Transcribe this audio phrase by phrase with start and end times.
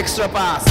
[0.00, 0.64] extra pass.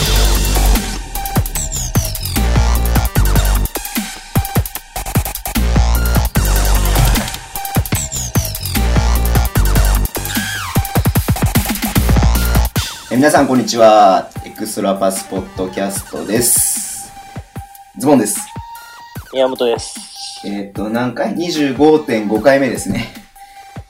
[13.12, 14.31] え皆さんこんにちは。
[14.46, 17.11] Extra pass ポッドキャストです。
[17.99, 18.39] ズボンです。
[19.31, 20.41] 宮本です。
[20.43, 23.13] えっ、と、何回 ?25.5 回目ですね。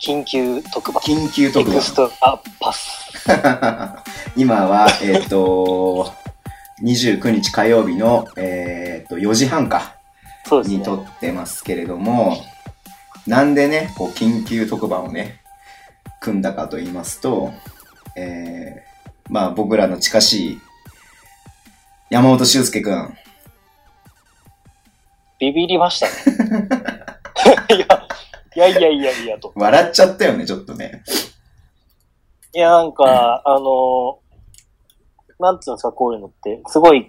[0.01, 1.01] 緊急特番。
[1.01, 3.08] 緊急特エクストラパス。
[3.25, 4.03] 番。
[4.35, 6.13] 今は、えっ、と、
[6.83, 9.95] 29日火曜日の、えっ、と、4時半か。
[10.65, 12.43] に撮ってますけれども、
[13.27, 15.41] なんでね、こう、緊急特番をね、
[16.19, 17.53] 組んだかと言いますと、
[18.15, 20.61] えー、まあ僕らの近しい
[22.09, 23.15] 山本修介くん、
[25.39, 26.67] ビビりましたね。
[28.55, 29.53] いや、いやいやいやいやと。
[29.55, 31.03] 笑っちゃったよね、ちょっとね。
[32.53, 34.19] いや、なんか、あの、
[35.39, 36.61] なんつうんですか、こういうのって。
[36.67, 37.07] すごい、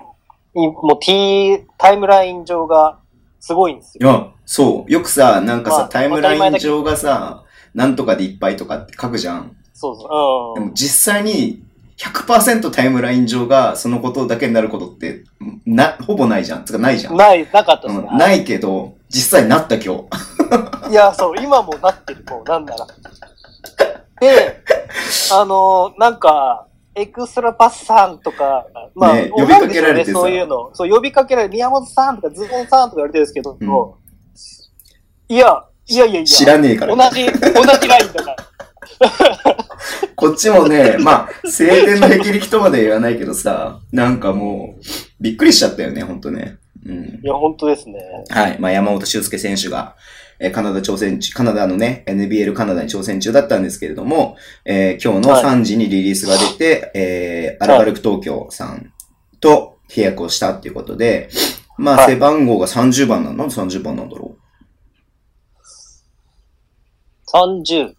[0.54, 2.98] いもう T、タイムライン上が
[3.40, 4.10] すごいんですよ。
[4.10, 4.92] いや、そう。
[4.92, 9.56] よくさ、なんかさ、まあタイムライン上がさ、なんとかでいっぱいとかって書くじゃん。
[9.72, 10.58] そうそう。
[10.58, 10.64] うん。
[10.64, 11.62] でも実際に
[11.96, 15.24] 100%タイムライン上がそのことだけになることって、
[15.66, 16.64] な、ほぼないじゃん。
[16.64, 17.16] つかないじゃん。
[17.16, 18.08] ない、なかったですね。
[18.10, 20.06] うん、ないけど、実際なった今
[20.88, 20.90] 日。
[20.90, 22.86] いや、そう、今もなってる、もう、なんなら。
[24.20, 24.62] で、
[25.32, 30.70] あのなんか、エクストラパスさんとか、まあ、ね呼びかけられてねそういうの。
[30.74, 34.00] そう、呼びかけられて、宮本さんとかズボンさんとか言われてるんですけど、うん
[35.28, 36.96] いや、いやいやいや、知らねえから。
[36.96, 37.32] 同じ、同
[37.80, 38.50] じラインだから。
[40.16, 44.82] こっちもね、まあ、晴天の霹靂とまでは言わないけどさ、なんかもう、
[45.20, 46.58] びっくりしちゃったよね、ほんとね。
[46.84, 47.20] うん。
[47.22, 48.00] いや、本当ですね。
[48.28, 48.58] はい。
[48.58, 49.94] まあ、山本修介選手が、
[50.40, 58.92] えーカナダ挑戦中、カナダのね、NBL カナダに挑戦中だったんですけれども、えー今日のはい3時にリリースが出て、えーアルバルク東京さん
[59.40, 61.28] と契約をしたっていうことで、
[61.76, 63.44] まあ、はい背番号が30番なんだ。
[63.44, 64.36] なんで30番なんだろ
[67.32, 67.86] 30。
[67.88, 67.96] う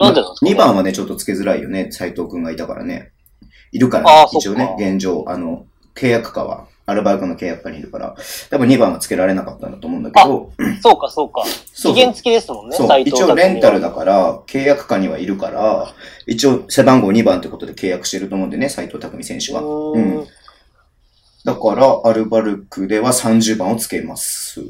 [0.00, 1.88] なんでなんですか、?2 番はね、ちょっと付けづらいよね。
[1.90, 3.12] 斉藤くんがいたからね。
[3.72, 8.16] いるから、あー一応ね現状、あの、契約家は、アルバルクの契約家にいるから、
[8.48, 10.50] 多分2番は付けられなかったんだと思うんだけど、
[10.82, 11.44] そうか、そうか。
[11.74, 13.90] そう期限付きですもんね、そう、一応レンタルだ。
[13.90, 15.92] だから、契約下にはいるから、
[16.26, 19.60] 一応背番号2番ってことで契約してると思うんでね、斉藤匠選手は。
[19.60, 20.26] うんん。
[21.44, 24.62] だから、アルバルクでは30番をつけます。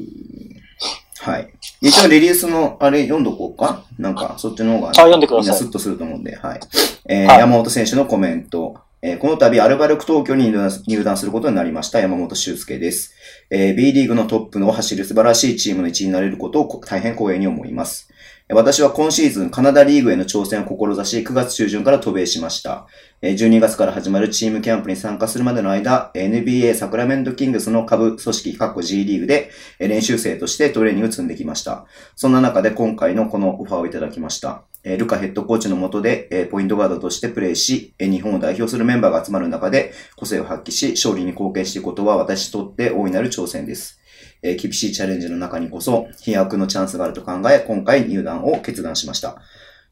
[1.21, 1.49] はい。
[1.81, 3.83] 一応リリースの、あれ読んどこうか？
[3.97, 6.59] なんか、そっちの方が、あ読んでくださいみんなスッとすると思うんで、はい。
[7.07, 8.77] えーはい山本選手のコメント。
[9.01, 13.13] えこの度、アルバルク東京に入団することになりました、山本修介です。
[13.49, 18.09] え B リーグのトップの走る素晴らしいチームの一員になれることを大変光栄に思います。
[18.51, 22.87] 私は今シーズンカナダリーグへの挑戦を志し、9月中旬から渡米しました。
[23.21, 31.85] 12月から始まるチームキャンプに参加するまでの間、NBA サクラメントキングスの下部組織、過去 G リーグで練習生としてトレーニングを積んできました。
[32.17, 34.63] そんな中で今回のこのオファーをいただきました。
[34.83, 43.99] えルカヘッドコーチのもとで、えポイントガードとしてプレーし、え日本を代表するメンバーが集まる中で個性を発揮し、勝利に貢献していくことは私にとって大いなる挑戦です。
[44.41, 49.41] え厳しいチャレンジの中にこそ、飛躍のチャンスがあると考え、今回入団を決断しました。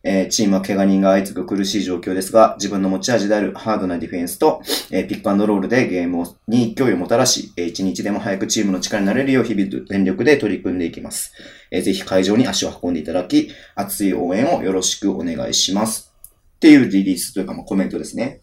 [0.09, 11.33] えーチームは怪我人が相次ぐ苦しい状況ですが、自分の持ち味であるハードなディフェンスと、えーピックアンドロールでゲームをに勢いをもたらし、えー一日でも早くチームの力になれるよう日々全力で取り組んでいきます。
[11.71, 16.13] えーぜひ会場に足を運んでいただき、熱い応援をよろしくお願いします。
[16.55, 18.39] っていうリリースというか、まあ、コメントですね。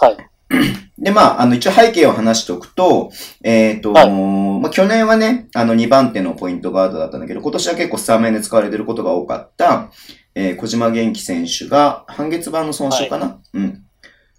[0.00, 0.16] はい。
[0.98, 3.10] で、まあ、あの、一応背景を話しておくと、
[3.42, 9.90] えっ、と、はいまあ、去年はね、あの、2番手のポイントガードだったんだけど、今年は結構スタメンで使われてることが多かった、
[10.34, 13.84] えー小島元気選手が、半月板の損傷かな、うん。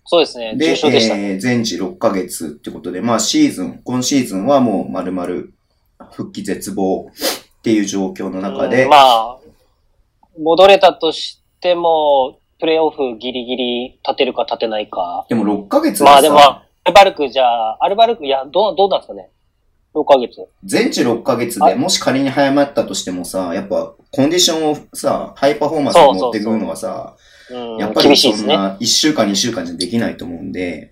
[0.06, 0.56] そうですね。
[0.56, 0.88] で、重。
[0.90, 5.28] えー全治6ヶ月ってことで、まあ、シーズン、今シーズンはもう丸々
[6.12, 7.12] 復帰絶望
[7.60, 9.38] っていう状況の中で、うんまあ、
[10.40, 15.26] 戻れたとしても、プレイオフギリギリ立てるか立てないか。
[15.30, 19.30] でも6ヶ月はさ、まあでも、アルバルクじゃあ、アルバルク、いや、どう、どうなんですかね。
[19.96, 20.46] 6ヶ月。
[20.64, 27.16] 全治6ヶ月で、はいもし仮に早まったとしてもさ、やっぱコンディションをさ、ハイパフォーマンスに持ってくるのがさ、
[27.50, 28.18] うん、やっぱり。
[28.18, 30.92] そんな1週間2週間じゃできないと思うんで、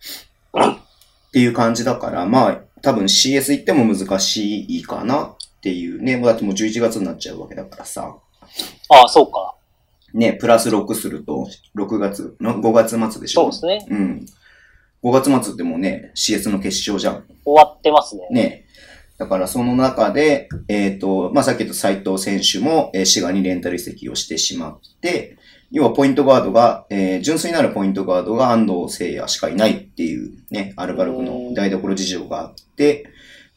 [0.55, 8.15] っていう感じだから、まあ、多分 CS 行っても難しいかなっていうね、もうだってもう11月になっちゃうわけだからさ、
[8.89, 9.55] ああ、そうか。
[10.13, 13.51] ね、プラス6すると、6月、の5月末でしょ？
[13.51, 13.87] そうですね。
[13.89, 14.25] うん。
[15.03, 17.23] 5月末ってもうね、CS の決勝じゃん。
[17.43, 18.27] 終わってますね。
[18.29, 18.62] ね。
[19.23, 25.37] だからその中で、えっ、と、まあ、さっき言った斉藤選手も、えー滋賀にレンタル移籍をしてしまって、
[25.71, 33.05] 要はポイントガードが、えー純粋なるポイントガードが安藤聖也しかいないっていうね、アルバルクの台所事情があって、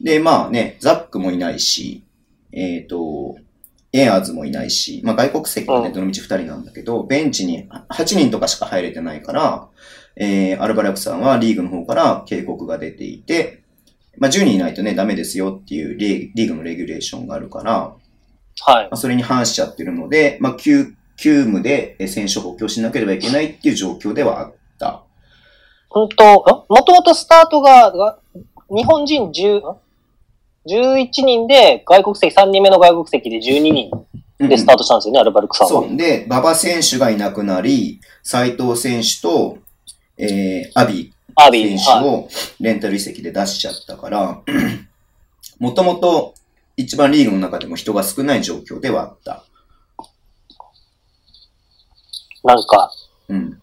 [0.00, 2.04] で、まあね、ザックもいないし、
[2.52, 3.36] えっ、と、
[3.92, 5.94] エアーズもいないし、まあ外国籍はね、うん。
[5.94, 9.66] どの道2人なんだけど、ベンチに8人とかしか入れてないから、
[10.14, 13.64] えー、アルバルクさんはリーグの方から警告が出ていて、
[14.18, 17.94] まあ10人いないとね、ダメですよっていうリーグのレギュレーションがあるから、
[18.60, 18.84] はい。
[18.84, 25.02] まあ、それに反しちゃってるので、まあ、急、急務でえ選手を補強しなければいけないっていう状況ではあった。
[25.88, 28.18] 本当もともとスタートが、が
[28.68, 29.76] 日本人10、ん
[30.66, 33.90] 11人で、外国籍、3人目の外国籍で12人
[34.38, 35.82] でスタートしたんですよね、アルバルクさんは。
[35.82, 35.96] そう。
[35.96, 39.58] で、馬場選手がいなくなり、斉藤選手と、
[40.19, 41.68] えー、アビアービー。
[41.68, 41.78] はい。
[41.78, 42.28] 選手を
[42.60, 44.42] レンタル移籍で出しちゃったから、
[45.58, 46.34] もともと
[46.76, 49.44] 一番リーグの中でも人が少ない状況ではあった。
[52.44, 52.92] なんか、
[53.28, 53.62] うん。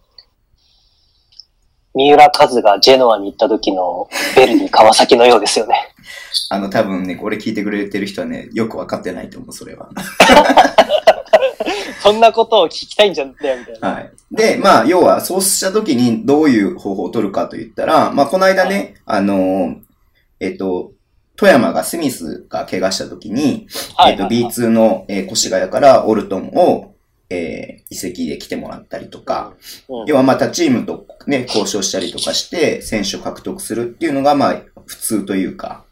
[1.94, 5.94] 三浦和がジェノアに行った時のベルディ川崎のようですよね。
[6.50, 9.88] あの、多分ね、これ聞いてくれてる人はね、よくわかってないと思う、それは。
[12.04, 13.88] そんなことを聞きたいんじゃんだよ、みたいな。
[13.88, 14.12] はい。
[14.30, 19.76] で、まあ、要は、そうしたときにどういう方法を取るかと言ったら、まあ、この間ね、あのー、
[20.40, 20.92] えっと、
[21.36, 24.12] 富山がスミスが怪我したときに、はい。
[24.12, 26.94] えっと、B2 の、えー越谷からオルトンを、
[27.30, 29.54] えー移籍で来てもらったりとか、
[29.88, 35.84] うん要はまたチームとね、交渉したりとかして、選手を獲得するっていうのが、まあ、普通というか、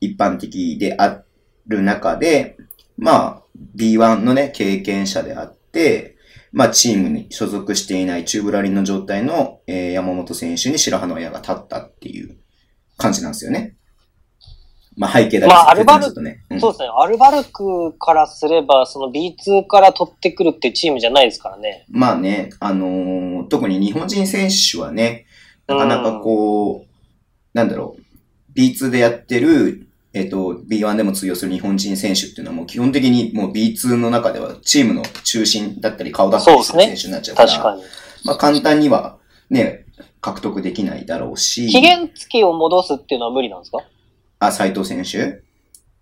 [0.00, 1.22] 一般的であ
[1.68, 2.56] る中で、
[2.96, 3.42] まあ、
[3.76, 6.16] B1 のね、経験者であって、
[6.52, 12.36] まあ、チームに所属していないチューブラリンの状態の、えー山本選手に白羽の矢が立ったっていう
[12.96, 13.76] 感じなんですよね。
[14.96, 16.44] まあ、背景だけまあアルバル説明するとね。
[16.50, 16.88] うんそうですね。
[16.96, 21.86] アルバルクからすれば、その B2 から取ってくるってチームじゃないですからね。
[21.88, 25.26] まあね、あのー特に日本人選手はね、
[25.66, 26.88] なかなかこう、
[27.52, 37.82] なんだろう、B2 でやってる、えっ、と、B1 でも通用する日本人選手っていうのはもう基本的にもう B2 の中ではチームの中心だったり顔だったりするそうですね選手になっちゃうから、確かに。
[38.24, 39.18] まあ簡単には
[39.50, 39.84] ね、
[40.20, 43.78] 獲得できないだろうし、期限付きを戻すっていうのは無理なんですか？
[44.38, 45.18] あ、斉藤選手？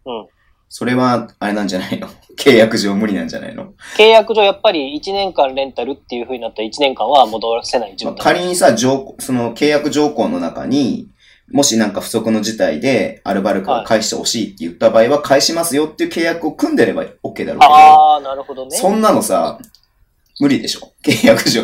[0.05, 0.26] うん。
[0.69, 2.08] それは、あれなんじゃないの？
[2.38, 8.35] 契約上無理なんじゃないの、契約上やっぱり1年間レンタルっていう風になったら1年間は戻せないまあ、状態。
[8.37, 11.08] 仮にさ、条その契約条項の中に、
[11.52, 18.76] もしなんか不測の事態でアルバルクが返してほしいって言った場合は返しますよっていう契約を組んでれば OK だろうけど、ああ、なるほどね。
[18.76, 19.58] そんなのさ、
[20.40, 20.93] 無理でしょ。
[21.04, 21.62] 契約上、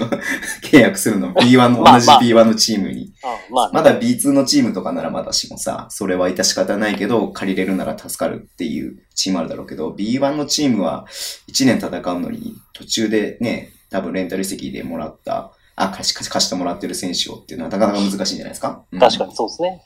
[0.62, 1.32] 契約するの。
[1.32, 2.16] B1 の、同じまあ。
[2.16, 3.04] まあ B1 のチームに。
[3.04, 11.06] うんまあ、まだ B2 のチームとかならまだしもさ、それは致し方ないけど、借りれるなら助かるっていうチームあるだろうけど、B1 のチームは
[11.50, 15.52] 1年戦うのに、途中でね、多分レンタル移籍でもらった、
[15.82, 19.82] あ、貸し、貸し貸してもらってる選手をっていうのはなかなか難しいんじゃないですか、うん確かにそうですね。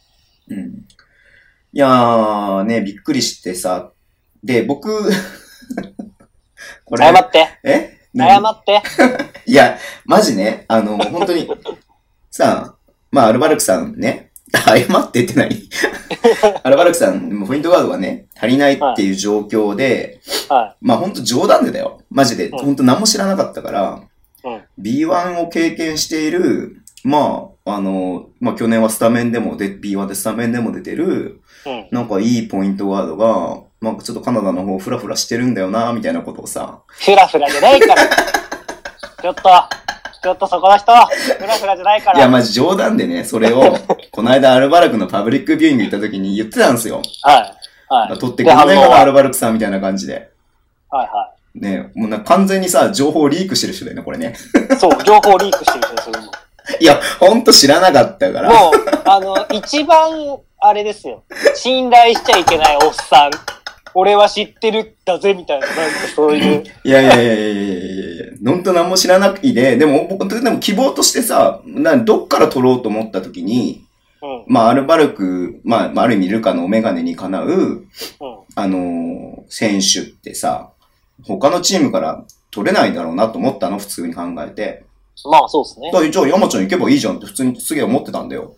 [0.48, 0.86] うん。
[1.74, 3.92] いやー、ね、びっくりしてさ、
[4.42, 5.10] で、僕、
[6.84, 7.48] これ、謝って。
[7.62, 7.98] え？
[8.16, 8.82] 謝って。
[9.50, 11.48] いや、マジね、あの、本当に、
[12.30, 15.68] さあ、まあ、アルバルクさんね、 謝ってって何？
[16.62, 22.02] アルバルクさん、もうポイントガードがね、足りないっていう状況で、はまあ本当冗談でだよ。
[22.10, 22.48] マジで。
[22.48, 24.08] うん本当何も知らなかったから、うん
[24.82, 31.40] B1 を経験している、まあ、あの、まあ去年はスタメンでもで、B1 でスタメンでも出てる。
[31.90, 38.08] なんかいいポイントガードが、なんかちょっとカナダの方フラフラしてるんだよな、みたいなことをさ、フラフラじゃないから。
[39.22, 39.42] ちょっと、
[40.22, 42.18] ちょっとそこの人、フラフラじゃないから。
[42.18, 43.76] いや、マジ冗談でね、それを、
[44.10, 47.02] この間アルバルクのパブリックビューイング行った時に言ってたんですよ。
[47.22, 47.54] はい。
[47.88, 48.18] はい。
[48.18, 50.30] 取ってくれないかな、アルバルクさんみたいな感じで。
[50.90, 54.34] はいはね、もうな完全にさ、情報リークしてる人だよね、これね。
[54.72, 54.76] い。
[54.76, 56.32] そう、情報リークしてるんですよ、それも。
[56.80, 58.48] いや、ほんと知らなかったから。
[58.48, 58.72] もう、
[59.04, 61.24] あの、一番、あれですよ。
[61.54, 63.30] 信頼しちゃいけないおっさん。
[63.94, 65.82] 俺は知ってるんだぜ、みたいな、なんか
[66.14, 66.64] そういう。
[66.84, 67.74] いやいやいやいやいやいや
[68.14, 73.84] いやほんと何も知らなくて、でも僕、でも希望としてさ、などっから取ろうと思った時に、
[74.22, 74.44] うん。
[74.46, 77.86] まあ、アルバルク、まあ、まあある意味ルカのお眼鏡にかなう、うん。
[78.54, 80.71] あのー選手ってさ、
[81.24, 84.84] 他のチームから取れないだろうなと思ったの、普通に考えて。
[85.24, 85.98] まあ、そうですねだ。
[85.98, 88.56] からじゃあ山ちゃん行けばいいじゃんって普通にすげえ思ってたんだよ。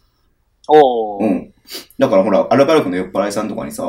[0.68, 1.24] おー。
[1.24, 1.54] うん。
[1.98, 3.84] だからほら、アルバルクの酔っ払いさんとかにさ、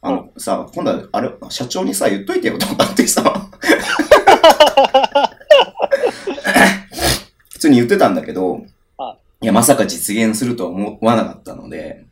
[0.00, 3.22] あの、さ、今度は、あれ、社長にさ、言っといてよとかってさ、
[7.50, 8.60] 普通に言ってたんだけど
[8.96, 12.04] はいや、まさか実現するとは思わなかったので、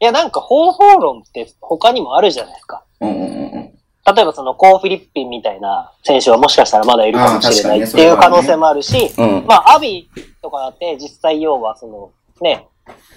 [0.00, 2.84] いや、なんか方法論って他にもあるじゃないですか。
[3.00, 3.79] うんうんうんうん。
[4.06, 9.46] 例えばそのコー・フィリッピンみたいな選手はもしかしたらまだいるかもしれないっていう可能性もあるし、うん。
[9.46, 10.08] まあ、アビ
[10.40, 12.66] とかだって実際要はその、ね、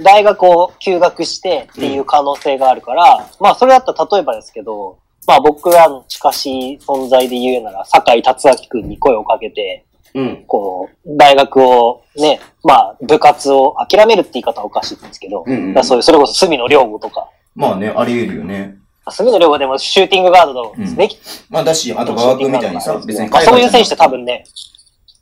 [0.02, 10.44] 大学を休学してっていう可能性があるから、まあ、それだったら例えばですけど、まあ僕らの近しい存在で言うなら、坂井達明君に声をかけて、うん。
[10.46, 18.78] こう、大学をね、まあ部活を諦めるって言い方はおかしいんですけど、うんうんそういう、それこそ隅野良吾とか、まあね、あり得るよね。
[19.12, 21.20] 隅野良吾でもシューティングガードの、うんでき
[21.50, 24.46] まあだし、あと馬場君みたいにさ、別にまあそういう選手って多分ね、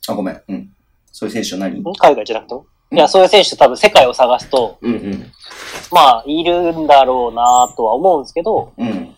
[0.07, 0.41] あ、ごめん。
[0.47, 0.69] うん。
[1.11, 2.65] そういう選手は何ん海外じゃなくても？
[2.91, 5.31] いや、そういう選手多分世界を探すと、うんうん。
[5.91, 9.15] まあ、いるんだろうなとは思うんですけど、うん。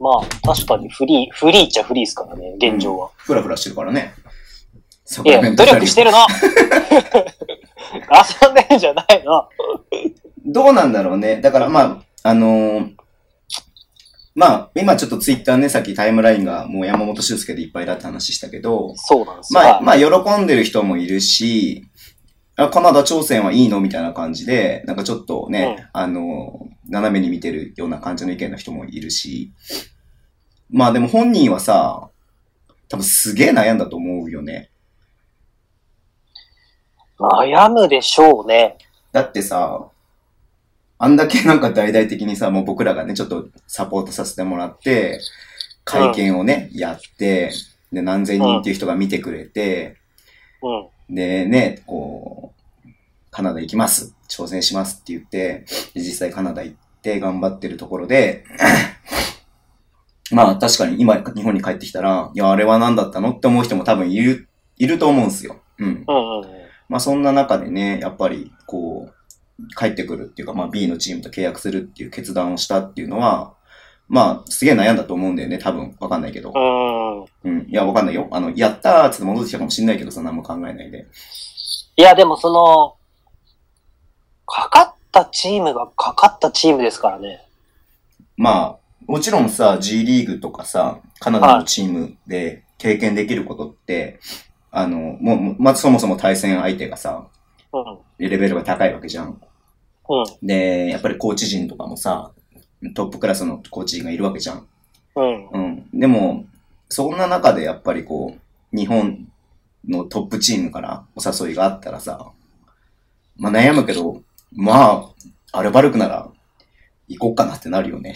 [0.00, 3.10] まあ、確かにフリー、フリーっちゃフリーですからね、現状は。
[3.16, 4.14] ふらふらしてるからね。
[5.24, 6.10] いや、努力してる。
[6.10, 6.26] るの
[8.42, 9.48] 遊んでるんじゃないの
[10.46, 11.40] どうなんだろうね。
[11.40, 12.94] だからまあ、あのー
[14.34, 19.60] まあ、今ちょっとツイッターね、さっきタイムラインがもう山本修介でいっぱいだって話したけど、そうなんですよ。
[19.60, 21.84] まあ、はいまあ、喜んでる人もいるし、
[22.56, 29.52] あカナダ挑戦はいいのみたいな感じで、なんかちょっとね、あの、斜めに見てるような感じの意見の人もいるし、
[30.70, 32.08] まあでも本人はさ、
[32.88, 34.70] 多分すげえ悩んだと思うよね。
[37.18, 38.76] 悩むでしょうね。
[39.12, 39.91] だってさ、
[41.04, 45.18] あんだけなんか大々的にさ、もう僕らがね、ちょっとサポートさせてもらって、
[45.82, 47.50] 会見をね、やって、
[47.92, 49.96] で、何千人っていう人が見てくれて、
[50.62, 51.14] うん。
[51.16, 52.54] でね、こ
[52.86, 52.88] う、
[53.32, 54.14] カナダ行きます。
[54.28, 58.44] 挑戦しますって言って、で実際カナダ行って頑張ってるところで、
[60.30, 65.62] まあ確かに今日本に帰ってきたら、いや、あれは何だったのって思う人も多分いる、いると思うんですよ。
[65.78, 66.04] うん。
[66.06, 66.48] うんうん。
[66.88, 69.14] まあそんな中でね、やっぱりこう、
[69.76, 73.54] 帰ってくるっていうか、まあ B のチームと契約するっていう決断をしたっていうのは、
[74.08, 75.96] まあすげえ悩んだと思うんだよね、多分。
[76.00, 76.52] わかんないけど。
[77.44, 77.52] うん。
[77.52, 77.66] うん。
[77.68, 78.28] いや、わかんないよ。
[78.30, 81.06] あの、やったーって戻ってきたかもしんないけどさ、何も考えないで。
[81.96, 82.96] いや、でもその、
[84.46, 87.46] かかったチームがかかったチームですからね。
[88.36, 94.20] まあ、もちろんさ、G リーグとかさ、カナダのチームで経験できることって、
[94.70, 97.28] あの、もう、まずそもそも対戦相手がさ、
[97.72, 97.98] うん。
[98.18, 99.40] レベルが高いわけじゃん。
[100.12, 100.46] うん。
[100.46, 102.32] で、やっぱりコーチ陣とかもさ、
[102.94, 104.66] トップクラスのコーチ陣がいるわけじゃん。
[105.16, 105.48] うん。
[105.48, 105.90] うん。
[105.92, 106.44] でも、
[106.88, 109.26] そんな中でやっぱりこう、日本
[109.88, 112.30] のトップチームからお誘いがあったらさ、
[113.36, 115.12] まあ悩むけど、ま
[115.52, 116.28] あ、アルバルクなら
[117.08, 118.14] 行こうかなってなるよね。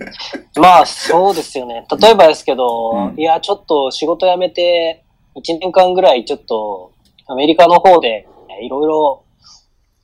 [0.56, 1.86] まあ、そうですよね。
[2.00, 5.04] 例えばですけど、うんいや、ちょっと仕事辞めて、
[5.36, 6.92] 1年間ぐらいちょっと、
[7.26, 8.26] アメリカの方で、
[8.62, 9.22] いろいろ、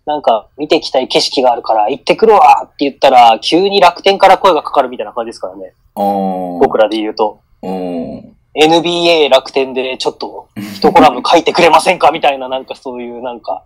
[0.06, 5.74] なんか、見てきたい景色があるから、行ってくるわって言ったら、急に楽天から声がかかるみたいな感じですからね。
[5.96, 7.40] お僕らで言うと。
[7.62, 12.12] NBA 楽天でちょっと、一コラム書いてくれませんか？
[12.12, 13.64] みたいな、なんかそういう、なんか、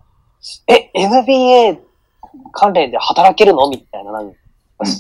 [0.67, 1.79] え、NBA
[2.53, 3.69] 関連で働けるの？
[3.69, 4.37] みたいな、なんか、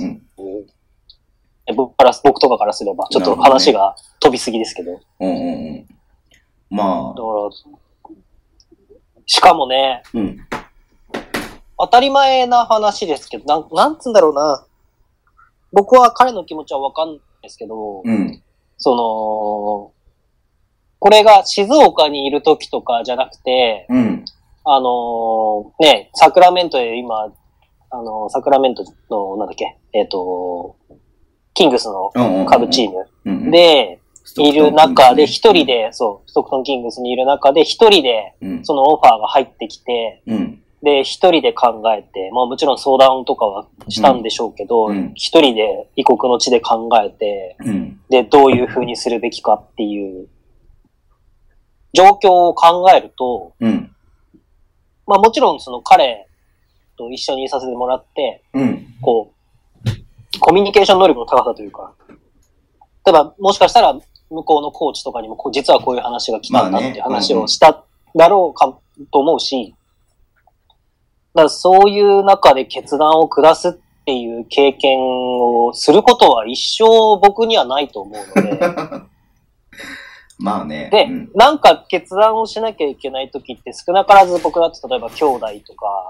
[0.01, 0.23] うん
[1.67, 4.93] え僕から、僕とかからすれば、ちょっと話が飛びすぎですけど。
[5.21, 5.29] うん。
[5.29, 5.87] うんうんうん。
[6.71, 7.29] まだか
[8.13, 8.15] ら、
[9.27, 10.39] しかもね、あ、うん。
[11.81, 14.67] 当たり前な話ですけど、なん、なんつうんだろうな。
[15.73, 18.43] 僕は彼の気持ちはわかんないですけど、うん。
[18.79, 19.93] その、
[20.99, 24.25] これが静岡にいる時とかじゃなくて、うん。
[24.65, 27.33] あのーね、サクラメントで今、
[27.91, 30.77] あのーサクラメントの、なんだっけ、えっ、と、
[31.55, 32.11] キングスの。
[32.47, 34.01] 下部チームムで、
[34.37, 38.65] いる中で、一人、で、そう、ストックトンキングスにいる中で、一人で、うん。
[38.65, 40.60] そのオファーが入ってきて、うん。
[40.83, 48.01] で、一人で考えて、まあもちろん相談とかはしたんでしょうけどうん、一、人で異国の地で考えて、うん。
[48.09, 50.29] で、どういう風にするべきかっていう、
[51.93, 53.95] 状況を考えると、うん。
[55.07, 56.27] まあもちろんその彼
[56.97, 58.87] と一緒にいさせてもらって、うん。
[59.03, 61.93] こう、コミュニケーション能力の高さというか、
[63.05, 63.93] 例えばもしかしたら
[64.31, 67.85] 向こうのコーチとかにも、実はこういう話が来たんだっていう話をした
[68.17, 68.79] だろうか
[69.13, 69.75] と思うし、
[71.35, 73.73] だからそういう中で決断を下すっ
[74.05, 76.85] ていう経験をすることは一生
[77.21, 78.61] 僕にはないと思うので、
[80.41, 80.89] まあね。
[80.91, 81.31] で、うん。
[81.35, 86.09] なんか決断をしなきゃいけない時って少なからず僕だって例えば兄弟とか。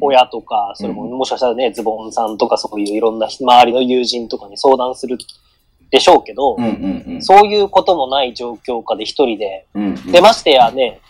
[0.00, 5.16] 親とか、それももしかしたらね、ズボンさんとかそういういろんな周りの友人とかに相談する
[5.90, 6.56] でしょうけど。
[7.20, 9.66] そういうこともない状況下で一人で。
[10.12, 11.00] でましてやね、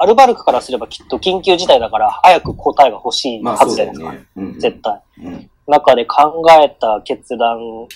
[0.00, 4.12] アルバルクからすればきっと緊急事態だから早く答えが欲しいまあはずじゃないですか。
[4.12, 4.26] ね。
[4.36, 4.60] うんうん。
[4.60, 5.02] 絶対。
[5.24, 5.50] うん。
[5.66, 7.88] 中で考えた決断っ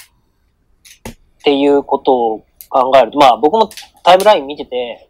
[1.44, 3.70] ていうことを考えると、まあ僕も
[4.04, 5.08] タイムライン見てて、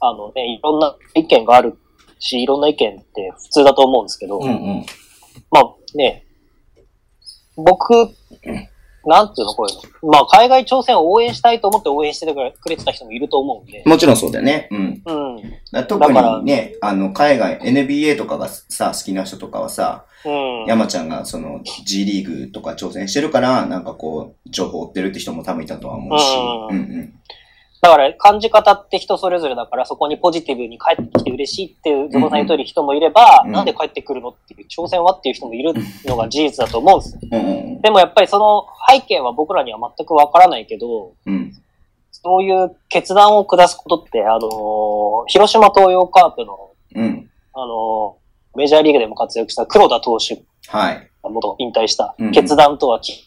[0.00, 1.76] あのね、いろんな意見がある
[2.18, 4.86] し、いろんな意見って普通だと思うんですけど、うんうん。
[5.50, 6.24] まあね、
[7.56, 8.08] 僕、
[9.06, 10.12] なんていうのこういうの。
[10.12, 14.68] まあ海外挑戦を応援したいと思って応援してくれてた人もいると思うんで、もちろんそうだよね。
[14.70, 15.02] うん。
[15.04, 15.42] うん。
[15.72, 20.64] だ特にね、あの、海外、NBA とかがさ、好きな人とかはさ、うん。
[20.66, 26.24] 山ちゃんがその G リーグとか挑戦してるから、なんかこう、情報を追ってるって人も多分いたとは思うし。
[26.70, 27.14] うんうんうん。
[27.82, 35.72] だから感じ方って人それぞれだから、そこにポジティブに帰ってきて嬉しいっていう、ゾコさん言う通り人もいれば、うんなんで帰ってくるのっていう、挑戦はっていう人もいる
[36.04, 37.20] のが事実だと思うんですよ。
[37.32, 41.54] うんうんでもやっぱりその背景は僕らには全くわからないけど、うん。
[42.12, 47.30] そういう決断を下すことって、あのー広島東洋カープの、うん。
[47.54, 51.10] あのーメジャーリーグでも活躍した黒田投手はい。
[51.22, 53.18] が元引退したうん決断とは決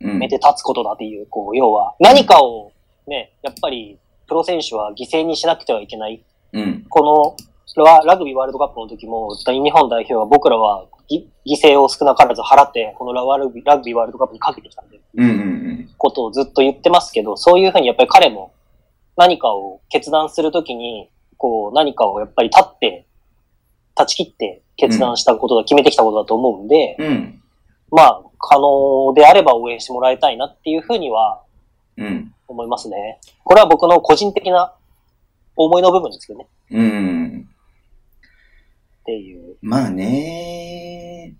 [0.00, 2.70] うんめて立つことだっていう、こう、要は何かを
[3.06, 6.22] ね、やっぱりプロ選手は犠牲にしなくてはいけない
[6.52, 6.84] うん。
[6.88, 7.36] こ
[7.76, 15.66] のララグビーワールドカップの時も、大日本代表は僕らはぎ犠牲を少なからず払って、このラワルビラグビーワールドカップにかけてきたんで、うんうん
[15.98, 18.52] ことをずっと言ってますけど、そういうふうにやっぱり彼も
[19.16, 21.08] 何かを決断するときに、
[21.38, 23.06] こう何かをやっぱり立って、
[23.94, 27.06] 断ち切って決断したことだ、決めてきたことだと思うんで、うん。
[27.06, 27.42] うん。
[27.90, 31.42] まあ、可能であれば応援してもらいたいなっていうふうには
[31.96, 32.34] うん。
[32.48, 33.20] 思いますね。
[33.44, 34.74] これは僕の個人的な
[35.56, 36.46] 思いの部分ですけどね。
[36.70, 37.48] うん。
[39.02, 39.56] っていう。
[39.62, 41.34] まあね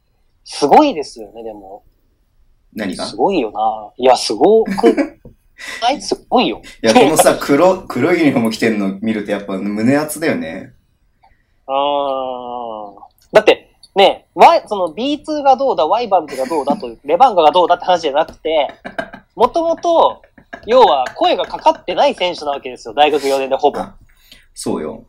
[0.45, 1.83] すごいですよね、でも。
[2.75, 3.05] 何が？
[3.05, 3.91] すごいよな。
[3.97, 4.71] いや、すごく、
[5.83, 6.01] あい？
[6.01, 6.61] つすごいよ。
[6.83, 10.73] いや、このさ、 黒、黒いユニフォーム着てるの見るとやっぱ胸熱だよね。
[11.67, 12.95] うーん。
[13.33, 18.69] だって、ね、ワイその B2 がどうだ、ワイバルズがどうだという、レバンガがどうだって話じゃなくて、
[19.35, 20.23] もともと、
[20.67, 23.81] 要は声がかかってない選手なわけですよ、大学4年でほぼ。
[23.81, 23.95] あ
[24.55, 25.05] そうよ。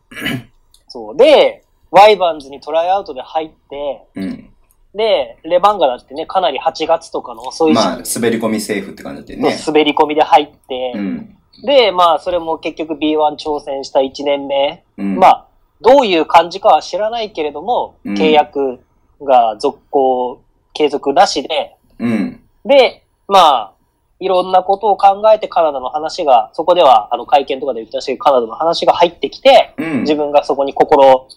[0.88, 1.16] そう。
[1.16, 4.50] で、ワイバンズにトライアウトで入って、うん。
[4.94, 9.58] で、レバンガだってね、かなり8月とかの遅い時期まあ、に、滑り込みセーフって感じだったよね。
[9.66, 11.36] 滑り込みで入って、うん。
[11.64, 15.16] で、まあ、それも結局 B1 挑戦した1年目、うん。
[15.16, 15.46] まあ、
[15.80, 18.80] どういう感じかは知らないけれども、うん契約
[19.22, 22.40] が続行、継続なしで、うん。
[22.64, 23.72] で、まあ、
[24.20, 30.00] いろんなことを考えてカナダの話が、そこでは、あの、会見とかで言ったし、カナダの話が入ってきて、うん。
[30.00, 31.28] 自分がそこに心を、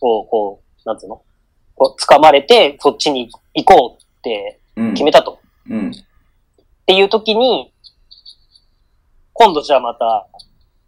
[0.00, 1.22] こう、なんつうの？
[1.74, 5.38] こう、掴まれて、そっちに行こうってうん決めたと。
[5.70, 5.90] うん。
[5.90, 5.92] っ
[6.86, 7.72] ていう時に、
[9.32, 10.26] 今度じゃあまた、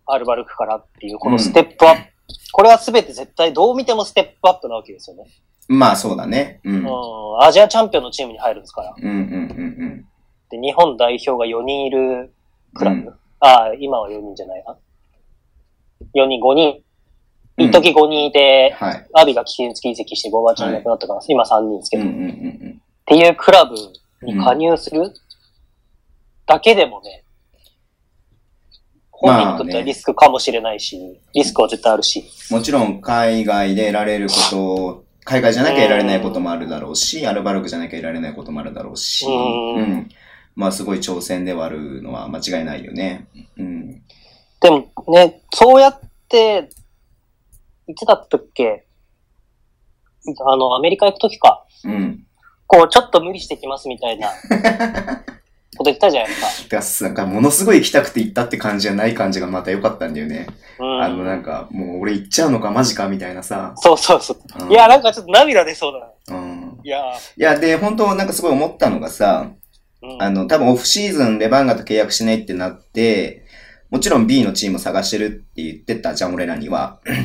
[0.07, 2.11] アルバルクからっていう、このステップアップ。
[2.53, 5.25] これは全て絶対どう見てもステップアップなわけですよね。
[5.69, 6.61] まあ、そうだね。
[6.65, 6.75] うん。
[6.77, 6.89] うんう
[7.39, 8.95] ん、アジアチャンピオンのチームに入るんですから。
[8.95, 10.07] うんうん
[10.51, 12.33] で、日本代表が4人いる
[12.75, 12.97] クラブ。
[12.97, 14.77] うんああ、今は4人じゃないな。
[16.15, 16.83] 4人、5人。
[17.57, 17.69] うん。
[17.69, 19.07] 一時5人いて、はい。
[19.15, 23.75] アビが危険付き移籍してボバちゃんいなくなったから、今3人ですけど、うんうんっうんていうクラブ
[24.23, 25.11] に加入する
[26.47, 27.25] だけでもね、
[29.11, 32.25] 本人にとってはリスクかもしれないし、リスクは絶対あるし。
[32.51, 32.57] うん。
[32.59, 40.09] もちろん、海外で得られること、海外じゃなきゃ得られないこともあるだろうし、アルバルクじゃなきゃ得られないこともあるだろうし、うんうん。
[40.57, 43.27] まあ、すごい挑戦ではあるのは間違いないよね。
[43.57, 44.03] うん。
[44.61, 46.69] でもね、そうやって、
[47.87, 48.87] いつだったっけ？
[50.45, 51.65] あの、アメリカ行くときか。
[51.85, 52.27] うん。
[52.67, 54.29] こう、ちょっと無理してきますみたいな
[55.77, 56.83] こと言ったじゃないですか。
[56.83, 60.47] てか、なんか、ものすごい行きたくて行ったって感じじゃない感じがまた良かったんだよね。
[60.79, 61.03] うん。
[61.03, 63.73] あの、なんか、もう俺行っちゃうのか、マジか、みたいなさ。
[63.77, 64.65] そうそうそう。
[64.65, 65.93] うんいや、なんかちょっと涙出そう
[66.29, 66.41] だな。
[66.41, 66.81] うん。
[66.85, 67.03] いや
[67.37, 69.60] いや、で、本当なんかすごい思ったのがさ、うん、
[70.19, 73.45] あの、多分オフシーズンレバンガと契約しないってなって、
[73.91, 77.01] もちろん B のチームを探してるって言ってたじゃん、俺らには。
[77.07, 77.25] うん。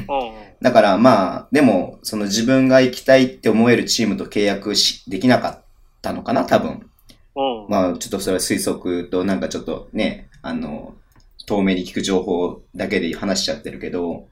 [0.62, 5.62] だからまあ、でも、その自分が行きたいって思えるチームと契約し、できなかっ
[6.02, 6.90] たのかな、多分。
[7.36, 7.66] うん。
[7.70, 10.96] まあ、ちょっとそれは推測となんかちょっとね、あの、
[11.46, 14.28] 遠目に聞く情報だけで話しちゃってるけど、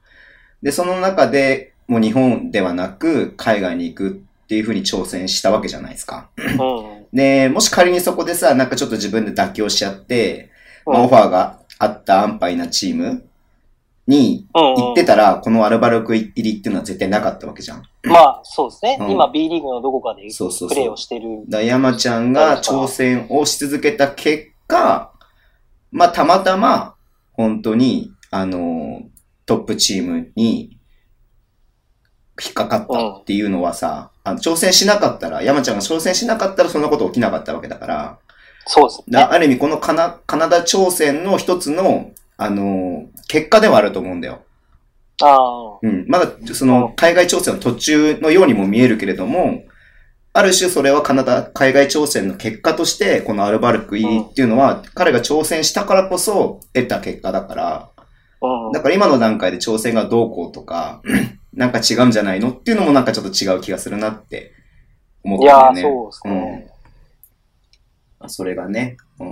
[0.62, 6.30] で、その中でもう日本ではなく海外に行くっていうふうに挑戦したわけじゃないですか。
[7.14, 7.16] うん。
[7.16, 10.50] で、もし仮にそこでさ、なんかちょっと自分で妥協しちゃって、
[10.84, 13.26] まあ、うんオファーがあった安牌なチーム
[14.06, 14.62] にうん。
[14.74, 17.82] 行ってたら、このアルバルク入りっていうのは絶対なかったわけじゃん。
[18.02, 18.98] まあ、そうですね。
[19.00, 20.94] うん今 B リーグのどこかでそうそうプレーそう。
[20.94, 21.44] をしてる。
[21.48, 25.12] だ山ちゃんが挑戦をし続けた結果、
[25.90, 26.94] まあたまたま、
[27.32, 29.02] 本当に、あの、
[29.46, 30.78] トップチームに
[32.42, 38.18] 引っかかったっていうのはさ、あの挑戦しなかったら、山ちゃんが挑戦しなかったらそんなこと起きなかったわけだから、
[38.66, 39.04] そうですね。
[39.12, 44.42] だある意味このカナカナダ挑戦の一つの、あのー結果ではあると思うんだよ。
[45.22, 45.78] ああ。
[45.82, 46.04] うん。
[46.08, 49.64] まだ、その、海外挑戦の途中のようにも見えるけれども、
[50.32, 57.90] ある種それはカナダ、海外挑戦の結果として、このアルバルク E っていうのは、彼が挑戦したからこそ得た結果だから、
[58.42, 58.72] うん。
[58.72, 61.00] だから今の段階で挑戦がどうこうとか、
[61.54, 62.50] なんか違うんじゃないの？
[62.50, 64.52] っていうのもなんかちょっと違う気がするなって
[65.22, 65.92] 思ったんだよね。
[65.92, 66.70] そうですね。
[68.20, 68.30] うん。
[68.30, 69.28] それがね、うん。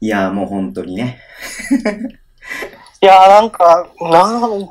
[0.00, 1.20] いやーもう本当にね。
[3.00, 4.68] いやー、なんか、なん、うん。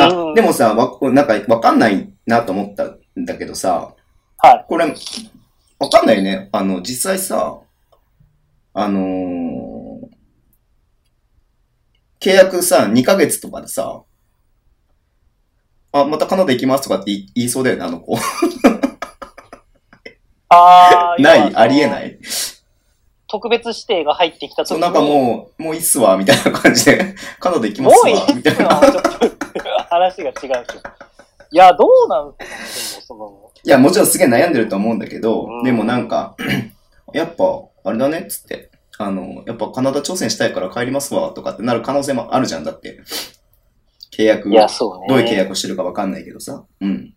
[0.00, 3.94] あ、でもさ、わ、なんかわかんないなと思ったんだけどさ、
[4.38, 4.64] はい。
[4.68, 4.94] これ、
[5.78, 6.48] わかんないね。
[6.52, 7.58] あの、実際さ、
[8.74, 9.70] あのー
[12.20, 14.02] 契約さ、2ヶ月とかでさ、
[15.92, 18.16] あ、またカナダ行きますとかって言い言いそうだよね、あの子。
[20.48, 21.52] ああ、 ない？
[21.54, 22.16] ありえないい
[23.28, 24.78] 特別指定が入ってきたそう。
[24.80, 28.66] なんかもう、もういいっすわ、みたいな感じで、 カナダ行きまもすわ、ういいっすみたいな。
[28.66, 29.08] わ、ちょっと
[29.88, 30.82] 話が違うんですよ。
[31.52, 36.36] いや、どうなんですかね、でも、いや、もちろんすげえ悩んでると思うんだけど、うんでもなんか、
[37.14, 37.44] やっぱ、
[37.84, 43.00] あれだねっつって、あの、やっぱカナダ挑戦したいから帰りますわ、とかってなる可能性もあるじゃん、だって。
[44.10, 44.50] 契約。
[44.50, 45.06] いや、そうね。
[45.08, 46.64] どういう契約をしてるかわかんないけどさ。
[46.80, 47.14] うん。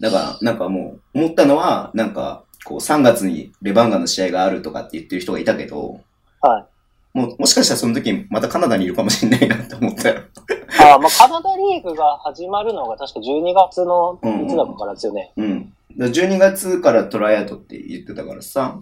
[0.00, 6.00] だから、なんかもう、思ったのは、なんか、こう、3月にレバンガの試合があるとかって言ってる人がいたけど、
[6.40, 7.18] はい。
[7.18, 10.22] もう、もしかしたらその時またカナダにいるかもしれないなって思ったよ。
[10.80, 15.32] あーまあ、カナダリーグが始まるのが確か12月のいつだからですよね。
[15.36, 15.74] うん。
[15.96, 18.78] だから12月からトライアウトって言ってたからさ。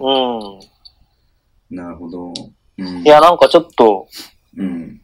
[0.00, 0.38] うん。
[0.38, 1.76] うん。
[1.76, 2.32] なるほど。
[2.78, 3.02] うん。
[3.02, 4.08] いや、なんかちょっと、
[4.56, 5.00] うん。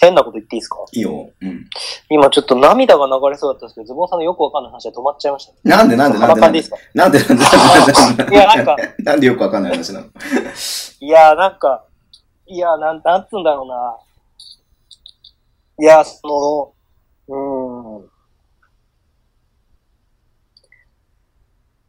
[0.00, 0.78] 変なこと言っていいですか？
[0.92, 1.30] いいよ。
[1.40, 1.66] うん。
[2.08, 5.58] 今ちょっと涙が流れそうだったんですけど、ズボンさんのよくわかんない話で止まっちゃいましたね。
[5.64, 6.40] なんでなんでなんで？
[6.40, 6.60] なんで
[6.94, 10.06] なんでなんでなんでなんでいや、なんか、なんでよくわかんない話なの
[11.00, 11.84] いや、なんか、
[12.46, 13.98] いや、なん、なんつうんだろうな。
[15.78, 16.74] いや、そ
[17.28, 18.10] の、うーん。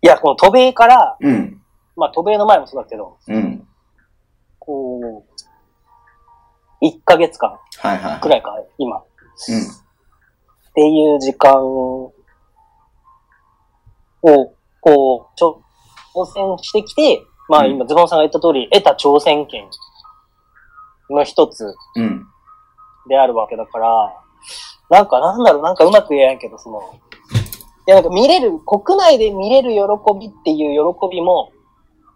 [0.04, 1.62] いや、この渡米から、うん。
[1.96, 3.68] まあ渡米の前もそうだけど、うん。
[4.60, 5.41] こう、
[6.82, 7.60] 1ヶ月間。
[8.20, 8.98] くらいか、今。
[8.98, 9.06] っ
[9.50, 10.74] うん。
[10.74, 12.14] ていう時間を、
[14.82, 15.62] こう、ちょ、
[16.16, 19.68] 挑戦してきて、まあうん今、ズボンさんが言った通り、得た挑戦権
[21.10, 22.26] の一つうん。
[23.08, 23.88] であるわけだから、
[24.90, 26.82] なんかなんだろう、なんかうまく言えないけど、その、
[27.88, 29.80] いやなんか見れる、国内で見れる喜
[30.20, 31.52] びっていう喜びも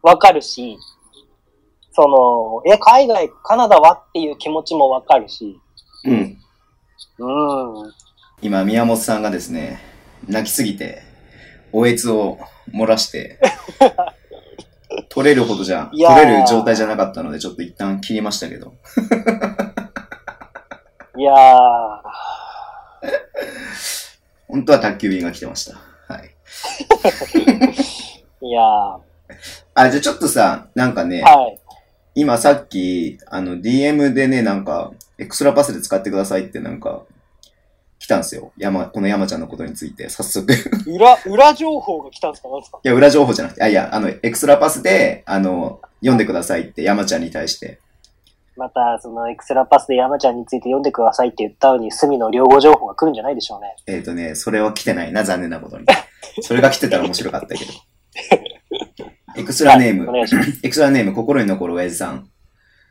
[0.01, 0.77] わかるし、
[1.95, 5.61] その、え、海外、カナダはっていう気持ちもわかるし、
[6.03, 6.37] うん。
[7.19, 7.93] うん。
[8.41, 9.79] 今、宮本さんがですね、
[10.27, 11.03] 泣きすぎて、
[11.71, 12.37] おえつを
[12.73, 13.39] 漏らして、
[15.07, 18.73] 取れるほどじゃ、取れる状態じゃなかったので、ちょっと一旦切りましたけど。
[21.17, 22.01] いやー、
[24.49, 25.77] 本当は宅急便が来てました。
[26.13, 26.35] はい。
[28.41, 28.99] いやー、
[29.75, 31.57] あ、じゃあちょっとさ、なんかね、はい。
[32.15, 37.03] 今さっき、あの、DM でね、なんか、 extra pass で使ってくださいってなんか、
[37.99, 38.51] 来たんですよ。
[38.57, 40.51] 山、この山ちゃんのことについて、早速。
[40.53, 40.55] い
[40.95, 42.49] 裏、裏情報が来たんですか？
[42.49, 42.79] なんですか？
[42.83, 47.79] や、裏情報じゃなくて、あ、いや、あの、 extra pass で、あの、読んでくださいって山ちゃんに対して。
[48.57, 53.75] また、その extra pass で山ちゃんについて読んでくださいって言ったのに、隅の両語情報が来るんじゃないでしょうね。
[53.87, 55.85] えっ、とね、それは来てないな、残念なことに。
[56.41, 57.71] それが来てたら面白かったけど。
[59.37, 60.17] エクストラネーム。
[60.17, 60.21] エ
[60.69, 62.29] クストラネーム、心に残る親父さん。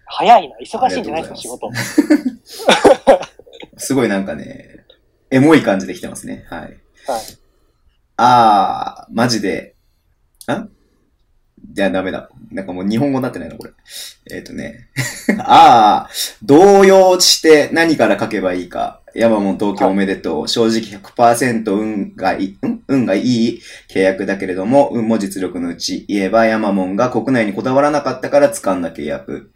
[0.07, 0.57] 早いな。
[0.59, 1.70] 忙しいんじゃないですか、仕あ事。
[3.76, 4.85] すごいなんかね、
[5.30, 6.44] エモい感じで来てますね。
[6.48, 6.61] はい。
[6.61, 6.76] はい。
[8.16, 9.74] あー、マジで、
[10.48, 12.30] んいや、ダメだ。
[12.52, 13.72] なんかもう日本語になってないな、これ。
[14.30, 14.88] えっ、とね。
[15.40, 19.00] あー、動揺して何から書けばいいか。
[19.14, 20.48] 山本東京おめでとう。
[20.48, 22.83] 正直100%運がいい、ん？
[22.88, 26.05] 運がいい契約だけれども、運も実力のうち。
[26.09, 29.53] 言えば山門が国内にこだわらなかったから掴んだ契約。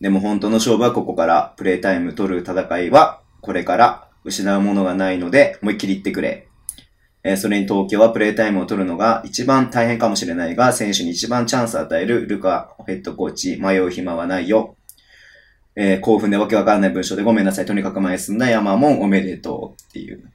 [0.00, 1.54] でも本当の勝負はここから。
[1.56, 4.08] プレイタイム取る戦いはこれから。
[4.24, 6.46] 失うものがないので、思いっきり言ってくれ。
[7.24, 14.76] えーそれに東京はプレイタイムを取るのが一番大変かもしれないが、選手に一番チャンスを与えるルカヘッドコーチ、迷う暇はないよ。
[15.74, 17.66] えー興奮でわけわかんない文章でごめんなさい。
[17.66, 20.30] とにかく前へ進んだ山門おめでとうっていう。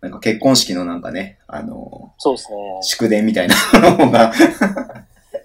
[0.00, 2.82] なんか結婚式のなんかね、あのそうですねー。
[2.82, 3.54] 祝電みたいな
[3.96, 4.32] のが、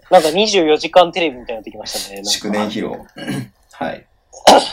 [0.09, 2.23] なんか24時間テレビみたいになってきましたね。
[2.25, 2.89] 祝電披露。
[3.73, 4.07] はい。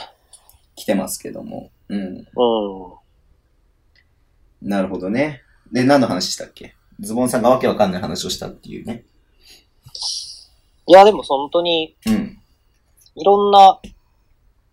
[0.77, 1.71] 来てますけども。
[1.89, 2.01] うん。
[2.01, 2.21] う
[4.65, 4.69] ん。
[4.69, 5.43] なるほどね。
[5.73, 6.75] で、何の話したっけ？
[7.01, 9.05] ズボンさんがわけわかんない話をしたっていうね。
[10.87, 12.39] いや、でも本当に、うん。
[13.17, 13.81] いろんな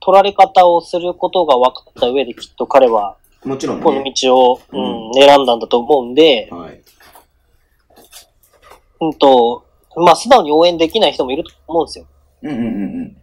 [0.02, 3.84] 取られ方をすることが分かった上できっと彼はもちろんね。
[3.84, 6.82] この道を、ううん、選んだんだと思うんで、はい。
[9.02, 12.06] うんと、まあ素直に応援できない人もいると思うんですよ。
[12.44, 12.68] うんうんうんう
[13.04, 13.18] ん。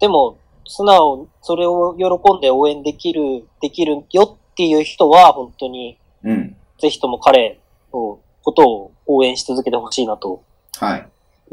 [0.00, 6.56] でも、素直、それを喜んで応援できる、できるよっていう人は、本当に、うん。
[6.78, 7.60] ぜひとも彼
[7.92, 10.42] のことを応援し続けてほしいなと、
[10.78, 11.08] はい。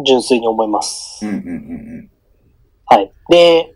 [0.06, 1.26] 純粋に思います。
[1.26, 1.50] うんうんう
[2.02, 2.12] ん
[2.88, 3.12] はい。
[3.30, 3.74] で、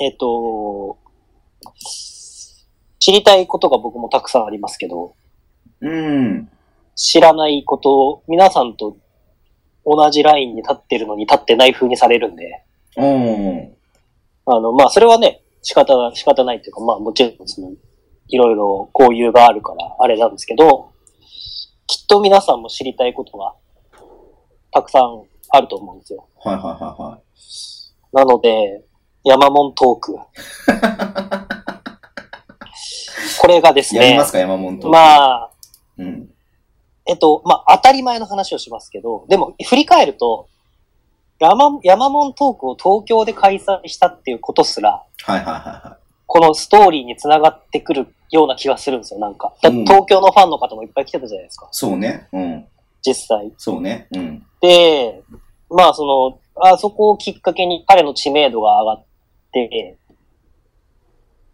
[0.00, 0.98] えっ、と、
[2.98, 5.14] 知りたいことが僕もたくさんありますけど、
[5.80, 5.90] うん。
[5.90, 6.48] うん。
[6.94, 8.96] 知らないことを皆さんと
[9.84, 12.64] 同じラインに立ってるのに立ってない風にされるんで、
[12.96, 13.70] おー。
[14.46, 17.72] あの、まあ、それはね、仕方が、仕方ないっていうか、まあ、もちろん、その、
[18.28, 20.92] いろいろ交友があるから、あれなんですけど、
[21.86, 23.54] きっと皆さんも知りたいことが、
[24.72, 26.26] たくさんあると思うんですよ。
[26.40, 28.16] はいはいはいはい。
[28.16, 28.84] なので、
[29.24, 30.16] 山門トーク。
[33.40, 34.86] これがですねやりま、すか、山本。
[34.86, 34.90] あ。
[34.90, 35.50] まあ、
[35.98, 36.28] うん。
[37.06, 40.48] えっと、まあ、当たり前の話をしますけど、でも、振り返ると、
[41.40, 49.52] 山、山門トークを東京で開催したっていうことすら、はいはいはいはこのストーリーに繋がってくるような気がするんですよ、なんか。
[49.60, 52.28] 東京のファンの方もいっぱい来てたじゃないですか、そうね。
[52.32, 52.66] うん。
[53.04, 53.52] 実際。
[53.58, 54.06] そうね。
[54.12, 54.46] うん。
[54.60, 55.22] で、
[55.68, 59.11] まあその、あそこをきっかけに彼の知名度が上がって、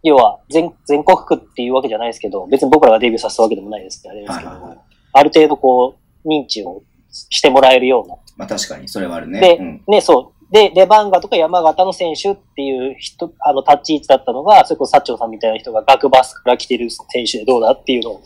[0.03, 4.79] 要は全全国区っていうわけじゃないですけど、別に僕らがデビューさせたわけでもないですあれですけど、はいはいはい
[5.13, 8.17] ある程度こう、認知をしてもらえるような。
[8.37, 9.41] まあ確かに、それはあるね。
[9.41, 9.83] でうん。
[9.87, 10.53] ね、そう。
[10.53, 18.23] で、レバンガとか山形の選手っていう人、あの、立ち位置だったのが、それこそサッチョウさんみたいな人が学バスから来てる選手でどうだっていうのを、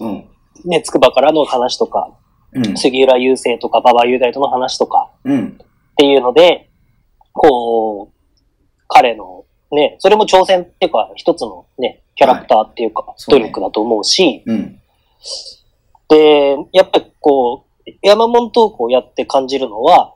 [0.00, 0.28] うん。
[0.64, 2.16] ね、筑波からの話とか、
[2.52, 2.76] うん。
[2.76, 5.58] 杉浦雄星とか馬場雄大との話とかうん。
[5.60, 6.70] っていうので、
[7.32, 8.13] こう、
[8.94, 14.80] 彼のね、それも挑戦っていうか、一つのね、キャラクターっていうか、そうね努力だと思うし、うん。
[16.08, 20.14] で、やっぱりこう、山門トークをやって感じるのは、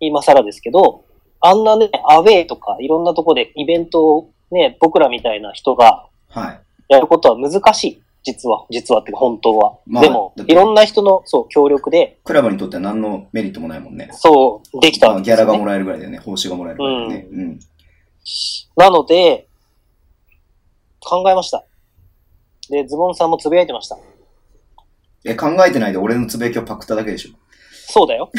[0.00, 1.04] 今更ですけど、
[1.40, 6.60] あんなね、アウェイとかいろんなとこでイベントをね、僕らみたいな人がはい。
[6.88, 8.02] やることは難しい。
[8.24, 9.78] 実は、実はって本当は。
[9.86, 14.10] まあでもだっ、ていろんな人の、そう、協力で、クラブにとっては何のメリットもないもんね。
[14.12, 16.18] そう、できたまあギャラがもらえるぐらいだよね。
[16.18, 17.28] 報酬がもらえるぐらいだよね。
[17.32, 17.60] うん。
[18.76, 19.48] なので、
[21.00, 21.64] 考えました。
[22.70, 23.98] で、ズボンさんもつぶやいてました。
[25.24, 27.30] え、考えてないで俺のつぶやきをパクっただけでしょ。
[27.70, 28.30] そうだよ。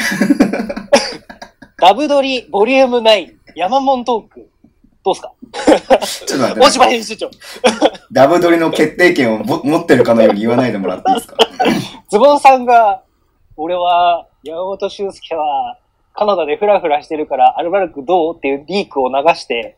[1.78, 4.50] ダブドリボリューム9山門トーク。
[5.04, 5.32] どうすか？
[6.26, 7.30] ちょっと待って大島編集長。
[8.12, 11.36] ダブドリの決定権をも持ってるかのように言わないでもらっていいですか？
[12.10, 13.02] ズボンさんが、
[13.56, 15.78] 俺は、山本修介は、
[16.14, 19.76] カナダでフラフラしてるから、アルバルクどうっていうリークを流して、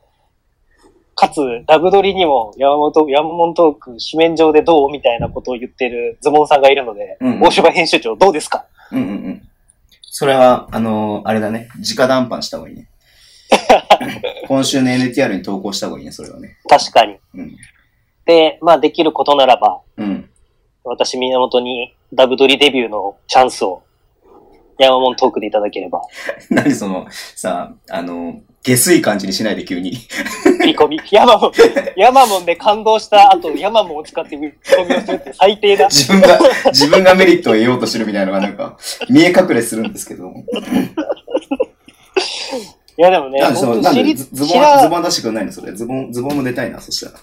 [1.14, 8.66] かつ、ダブドリにも山本、山本トーク、紙面上でどうみたいなことを言ってるズボンさんがいるので、うん大島編集長どうですか？
[8.92, 9.48] うんうんうん。
[10.02, 11.68] それは、あのーあれだね。
[11.96, 12.86] 直談判した方がいいね。
[14.48, 16.56] 今週の NTR に投稿した方がいいね、それはね。
[16.68, 17.16] 確かに。
[17.34, 17.56] うん。
[18.24, 20.28] で、まあできることならば、うん。
[20.84, 23.82] 私、源にダブドリデビューのチャンスを、
[24.78, 26.02] 山本トークでいただければ、
[26.50, 29.94] 何その、さ、あの、下水感じにしないで急に。
[29.94, 31.00] 振り込み。
[31.10, 31.52] 山門、
[31.96, 35.88] 山門で感動した後、山門を使って振り込みをするって最低だ。
[35.88, 38.76] 自分が、自分がメリットを得ようとしてるみたいなのがなんか、
[39.08, 40.32] 見え隠れするんですけど。
[42.98, 45.52] いやでもね、なんでその、なんでズズボン、ズボン出してくんないの？
[45.52, 45.72] それ。
[45.72, 47.18] ズボン、ズボンも出たいな、そしたら。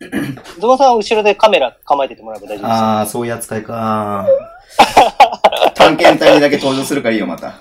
[0.00, 2.64] ズボンさんは後ろでカメラ構えててもらえば大丈夫です。
[2.66, 4.28] あー、そういう扱いか
[5.74, 7.58] 探検隊にだけ登場するからいいよ、また。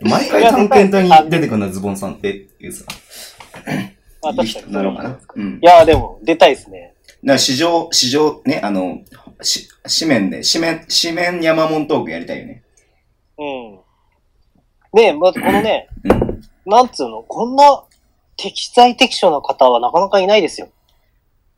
[0.00, 2.84] 毎回探検隊に出てくるのはズボンさんっていうさ。
[4.22, 4.72] まあいい人確かに。
[4.72, 5.18] なのかな？
[5.34, 5.58] うん。
[5.62, 6.94] いやでも、出たいですね。
[7.22, 9.00] だから市場、市場ね、あの、
[9.42, 12.62] し、紙面で、紙面、紙面山門トークやりたいよね。
[13.38, 13.78] うん。
[14.96, 16.42] ねまずこのね、うん。
[16.64, 17.84] なんつうの、こんな
[18.36, 20.68] 適材適所な方はなかなかいないですよ。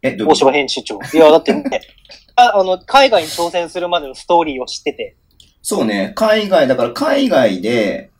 [0.02, 0.98] え、どう大島編集長。
[1.12, 1.64] いや、だってね、
[2.36, 5.16] ああの、海外に挑戦するまでのストーリーを知ってて、
[5.62, 8.10] そうね、海外、だから海外で、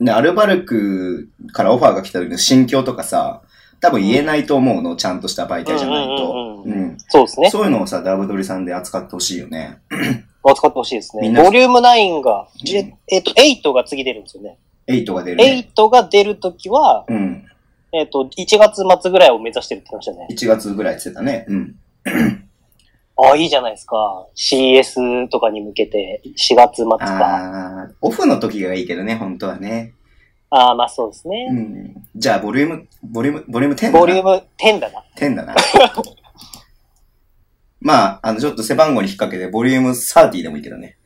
[0.00, 3.42] ね、アルバルクからオファーが来た時の心境とかさ、
[3.80, 6.32] 多分言えないと思うの、ちゃんとした媒体じゃないと。
[6.32, 6.98] うんうんうんうん。
[7.08, 7.50] そうですね。
[7.50, 9.78] そういうのをさ、ダブドリさんで扱ってほしいよね。
[10.50, 11.30] 扱ってほしいですね。
[11.30, 14.58] ボリューム9が、じえっと、8が次出るんですよね。
[14.88, 15.68] 8が出るね。
[15.74, 17.44] 8が出るときは、うん。
[17.92, 20.28] えっと、1月末ぐらいを目指してるって言ってましたね。
[20.30, 21.46] 1月ぐらいって言ってたね。
[21.48, 21.74] うん。
[23.20, 24.26] あ、いいじゃないですか。
[24.36, 26.96] CS とかに向けて、4月末か。
[26.98, 29.94] ああ、オフの時がいいけどね、本当はね。
[30.50, 31.50] ああ、まあそうですうね。
[31.50, 31.94] ん。
[32.14, 34.00] じゃあ、ボリューム、ボリューム、ボリューム10だな。
[34.00, 35.04] ボリューム10だな。
[35.16, 35.54] 10だな。
[37.80, 40.96] まあ、あの、ちょっと背番号に引っ掛けて、ボリューム30でもいいけどね。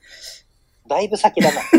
[0.89, 1.61] だいぶ先だな。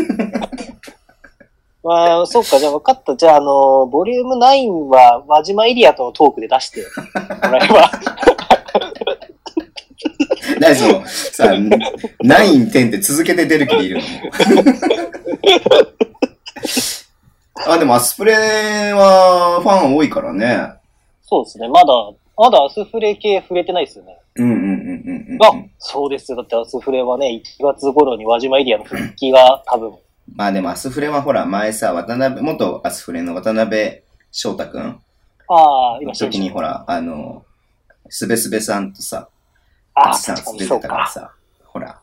[1.82, 3.14] まあ、そうか、じゃあ分かった。
[3.14, 6.86] じゃあ、あの、ボリューム9は、輪島エリアとのトークで出しても
[7.50, 7.90] らえば。
[10.60, 11.68] 何その、さ、9、
[12.70, 14.02] 10って続けて出る気でいるの
[17.74, 18.32] あ、でもアスプレ
[18.92, 20.72] はファン多いからね。
[21.22, 21.68] そうですね。
[21.68, 21.92] まだ、
[22.36, 24.18] まだアスフレ系触れてないですよね。
[24.36, 25.38] うんうんうんうんうん。
[25.44, 26.38] あ、そうですよ。
[26.38, 29.94] だってアスフレはね、1月頃に輪島エリアの復帰が多分、
[30.34, 34.00] まあでもアスフレはほら、前さ、渡辺、元アスフレの渡辺
[34.32, 37.44] 翔太くんああ、今の時にほら、あの、
[38.08, 39.28] すべすべさんとさ、
[39.94, 40.80] ああ、アツさん出て。
[40.80, 41.32] たからさ、
[41.66, 42.00] ほら、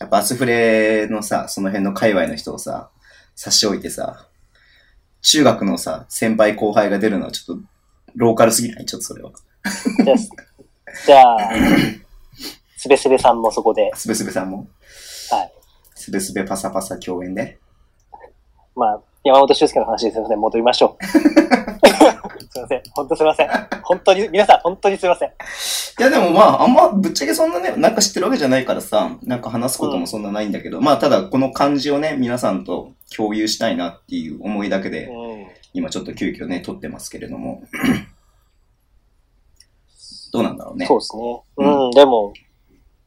[0.00, 2.88] やっぱアスフレのさ、その辺の界隈の人をさ、
[3.36, 4.26] 差し置いてさ、
[5.20, 7.64] 中学のさ、先輩後輩が出るのはちょっと、
[8.16, 8.86] ローカルすぎない？
[8.86, 9.30] ちょっとそれは。
[11.06, 11.50] じゃあ、
[12.76, 14.68] すべすべさんもそこで、すべすべさんも、
[15.30, 15.52] はい。
[15.94, 17.58] すべすべパサパサ共演で。
[18.74, 20.38] まあ、山本修介の話ですせん。
[20.38, 21.04] 戻りましょう。
[22.50, 22.82] すいません。
[22.94, 23.48] 本当すいません。
[23.82, 25.28] 本当に、皆さん本当にすいません。
[25.28, 35.46] いやでもまあ、あんまぶっちゃけそんなね、なんか知ってるわけじゃないからさ、なんか話すこともそんなないんだけど、まあただこの感じをね、皆さんと共有したいなっていう思いだけで、うん。
[35.74, 37.62] 今ちょっと急遽ね、撮ってますけれども。
[40.38, 40.86] どうなんだろうね。
[40.86, 41.42] そうですね。
[41.56, 42.32] うんうん、でも、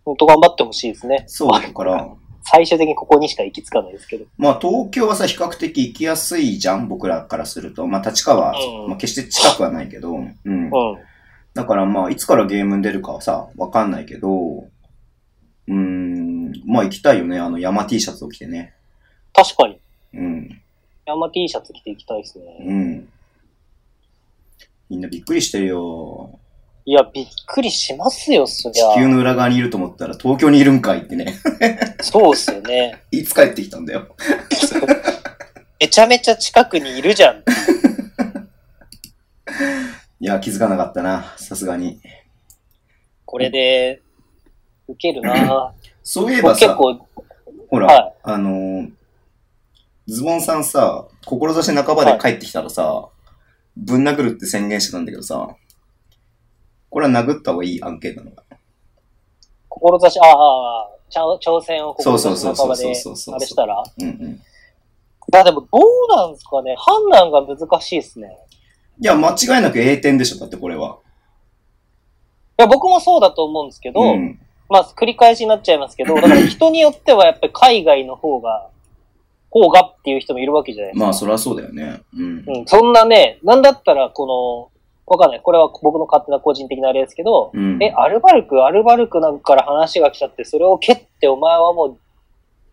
[0.03, 1.23] 本当頑張ってほしいですね。
[1.27, 2.09] そうだから、
[2.43, 4.25] 最終的にここにしか行き着かないですけど。
[4.37, 7.85] まあ東京はさ、比較的行きやすいじゃん僕らからすると。
[7.87, 10.35] まあ立川は、うんまあ決して近くはないけど、うん。
[10.45, 10.71] うん。
[11.53, 17.39] だからまあ、いつからゲームに出るかはさ、わかんないけど、うーん、まあ行きたいよね。
[17.39, 18.73] あの山 T シャツを着てね。
[19.33, 19.79] 確かに。
[20.13, 20.61] うん。
[21.05, 22.45] 山 T シャツ着ていきたいですね。
[22.65, 23.09] うん。
[24.89, 26.39] みんなびっくりしてるよ。
[26.85, 28.95] いや、びっくりしますよ、そり地ゃ。
[28.95, 31.35] 球の裏側にいると思ったら東京にいるんかいってね。
[32.01, 33.03] そうっすよね。
[33.11, 34.15] いつ帰ってきたんだよ。
[35.79, 37.43] めちゃめちゃ近くにいるじゃん。
[40.19, 41.33] いや、気づかなかったな。
[41.37, 41.99] さすがに。
[43.25, 44.01] これで、
[44.87, 47.25] 受けるなそういえばさ、僕結構、
[47.69, 48.91] ほら、はいあのー
[50.07, 53.07] ズボンさんさ、志半ばで帰ってきたらさ、
[53.77, 55.55] ぶん殴るって宣言してたんだけどさ、
[56.91, 58.43] これは殴った方がいい案件なのか
[59.69, 63.81] 志、ああ、挑戦をそうそうそうあれしたら？
[63.99, 64.31] うんうん。
[64.33, 64.39] い
[65.33, 66.75] や、でもどうなんですかね？
[66.77, 68.37] 判断が難しいですね。
[68.99, 70.99] いや、間違いなく A 点でしょ、だってこれは。
[72.59, 74.39] いや、僕もそうだと思うんですけど、うん。
[74.69, 78.69] まあ、繰り返しになっちゃいますけど、だから人によってはやっぱり海外の方が、
[79.49, 81.05] 方がっていう人もいるわけじゃないですか。
[81.05, 82.01] まあ、そりゃそうだよね。
[82.13, 82.43] うん。
[82.47, 84.70] うん、そんなね、なんだったら、この、
[85.11, 85.41] わかんない。
[85.41, 87.83] これは僕の勝手な個人的なあれですけど、うん。
[87.83, 91.97] え、アルバルク、アルバルクなんかから話が来ちゃって、それを蹴ってお前はもう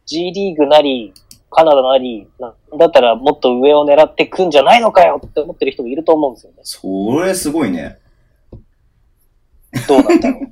[0.06, 1.12] G リーグなり、
[1.50, 6.58] カナダなり、なんだったらもっと上を狙ってくんじゃないのかよって思ってる人もいると思うんですよね。
[6.62, 7.98] それすごいね。
[9.88, 10.44] どうなんだろう。
[10.44, 10.48] い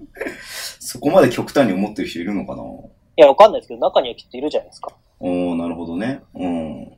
[0.80, 2.62] そこまで極端に思ってる人いるのかな
[3.16, 4.92] や、わかんないですけど、中にはきっといるじゃないですか。
[5.20, 6.20] おー、なるほどね。
[6.34, 6.96] うん。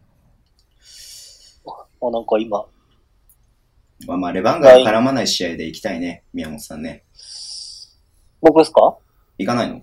[2.01, 2.65] あなんか今、
[4.07, 7.05] まあまあ、レバンガが絡まない試合で行きたいね、宮本さんね。
[8.41, 8.97] 僕ですか？
[9.39, 9.83] 行かないの？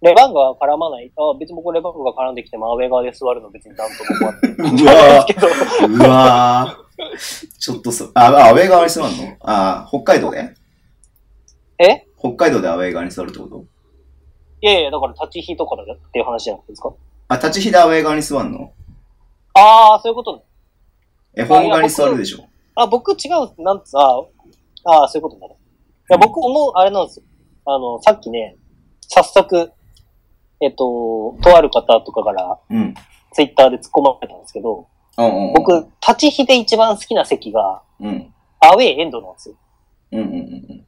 [0.00, 1.10] レバンガが絡まない。
[1.16, 4.84] あ別に僕レバンガが絡んできてもアウェー側で座るの別になんとも思わない。
[4.84, 7.58] うわけど、ー、 うわー。
[7.58, 9.36] ちょっとそ、あ、あアウェー側に座るの？
[9.40, 10.54] あ、北海道で？
[11.78, 12.06] え？
[12.18, 13.64] 北海道でアウェー側に座るってこと？
[14.60, 16.92] いやいや、だから立ち火とかだっていう話じゃなくてですか？
[17.28, 18.72] あ、立ち火でアウェー側に座るの？
[19.54, 20.42] ああ、そういうことね。
[21.36, 22.44] え、ホーム側に座るでしょ
[22.82, 24.22] あ、僕違う、なんつ、あ
[24.84, 25.56] ああ、そういうことだね。
[26.10, 27.24] いや、僕思う、あれなんですよ。
[27.66, 28.56] あの、さっきね、
[29.08, 29.72] 早速、
[30.60, 32.94] えっと、とある方とかから、うん。
[33.32, 34.86] ツイッターで突っ込まれたんですけど、
[35.18, 35.54] うんうんうん。
[35.54, 38.32] 僕、立ち火で一番好きな席が、うん。
[38.60, 39.54] アウェーエンドなんですよ。
[40.12, 40.84] うんうんうん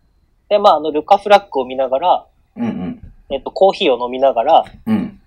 [0.49, 2.64] で、まあ、あの、ルカフラッグを見ながら、うん。
[2.64, 4.95] うんえっと、コーヒーを飲みながら、うん。
[4.95, 5.21] うん。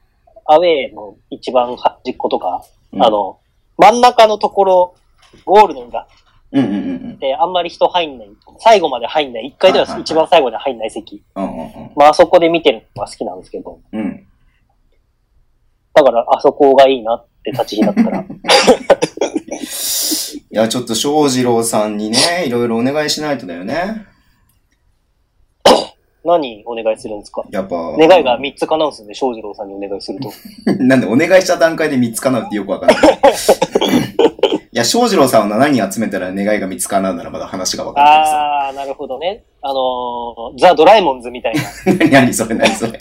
[0.46, 3.40] アウェーの一番端っことか、うんあの、
[3.78, 4.96] 真ん中のところ、
[5.46, 6.06] ゴールの裏
[6.54, 6.78] うんうんう
[7.10, 8.30] んで、あんまり人入んない、
[8.60, 11.24] 最後まで入んない、一回では一番最後まで入んない席。
[11.36, 11.44] うん。
[11.44, 14.00] うんうんまあ、あそこで見てるのが好きなんですけど、うん。
[14.00, 14.28] うん。
[15.94, 18.24] だから、あそこがいいなって立ち火だったら。
[20.52, 24.06] いや、ちょっと翔二郎さんにね、いろいろお願いしないとだよね。
[26.26, 27.44] 何お願いするんですか？
[27.52, 30.32] やっぱ、願いが3つ叶うんですよね、翔士郎さんにお願いすると。
[30.82, 32.98] なんでお願いした段階で3つ叶うってよくわかんない。
[34.74, 38.68] いや、翔士郎さんを7人集めたら願いが3つ叶うならまだ話がわかんないけどさ。
[38.70, 39.46] あー、なるほどね。
[39.62, 41.62] あのー、ザ・ドラえもんズみたいな。
[41.86, 43.00] 何 何それ何それ。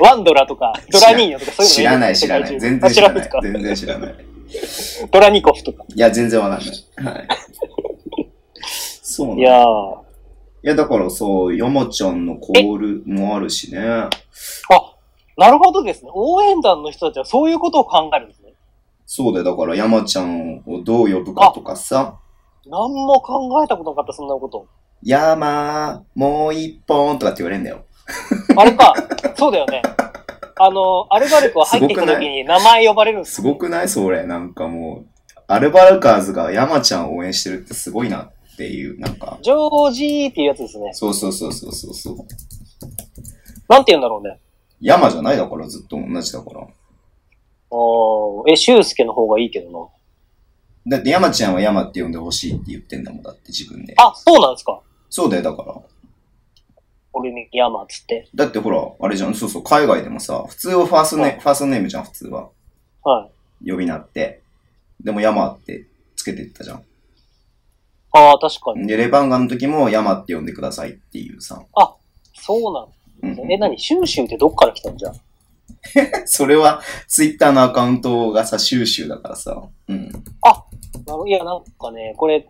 [0.00, 2.60] ワンドラとか、ドラニーニョとかそういうの知らない知らない。
[2.60, 3.28] 全然知らない。
[3.42, 4.14] 全然知らない。
[5.10, 5.84] ドラニコフとか。
[5.92, 7.14] いや、全然わかんない。
[7.14, 7.28] はい。
[9.02, 9.48] そうなんいだ。
[9.48, 10.08] いやー。
[10.62, 13.80] や、だからそう、山ちゃんのコールもあるしね。
[13.80, 14.10] あ、
[15.36, 16.10] なるほどですね。
[16.14, 18.47] 応援団の人たちはそういうことを考えるんですね。
[19.10, 19.44] そうだよ。
[19.44, 22.18] だから山ちゃんをどう呼ぶかとかさ。
[22.66, 24.66] 何も考えたことなかった、そんなこと。
[25.02, 27.86] 山、もう一本とかって言われるんだよ。
[28.54, 28.92] あれか、
[29.34, 29.80] そうだよね。
[30.60, 33.88] あの、アルバルクは入ってきた時に名前呼ばれるんですすごくない？
[33.88, 34.26] それ。
[34.26, 35.06] なんかもう、
[35.46, 39.38] アルバルカーズが山ちゃんを応援してるってすごいなっていう、なんか。
[39.40, 40.90] ジョージーっていうやつですね。
[40.92, 42.16] そうそうそうそうそうそう。
[43.68, 44.38] なんて言うんだろうね。
[44.82, 45.38] 山じゃない？
[45.38, 46.66] だからずっと同じだから。
[47.70, 49.90] おーえ、シュウスケの方がいいけど
[50.86, 53.94] だって山ちゃんは山って呼んでほしいって言ってんだもん、だって自分で。
[53.94, 54.04] な。
[54.06, 54.80] あ、そうなんですか？
[55.10, 55.74] そうだよ、だから。
[57.12, 58.28] 俺に山っつって。
[58.34, 62.50] だってほら、あれじゃん、そうそう、海外でもさ、普通はファーストネ、はいファーストネームじゃん、普通は。
[63.02, 63.30] は
[63.64, 63.70] い。
[63.70, 64.42] 呼び名って。
[65.02, 66.82] でも山ってつけてったじゃん。
[68.12, 68.86] ああ、確かに。
[68.86, 71.62] で、レバンガの時も山って呼んでくださいっていうさ。
[72.34, 72.88] そうなん
[73.22, 73.54] うんですね。
[73.54, 73.78] え、何？
[73.78, 75.12] シュウシュウってどっから来たんじゃん？
[76.26, 79.62] それは、ツイッターのアカウントがさ、収集だからさ。
[79.88, 80.10] うん。
[80.42, 80.64] あ
[81.06, 82.46] のいや、なんかね、これ、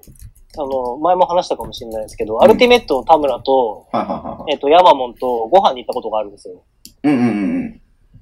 [0.56, 4.52] あの、前も話したかもしれないですけど、アルティメットの田村と、はいはいはいはい。
[4.52, 6.62] えっと、ヤマモンとご飯に行ったことがあるんですよ。
[7.04, 7.30] うんうんう
[7.64, 7.80] ん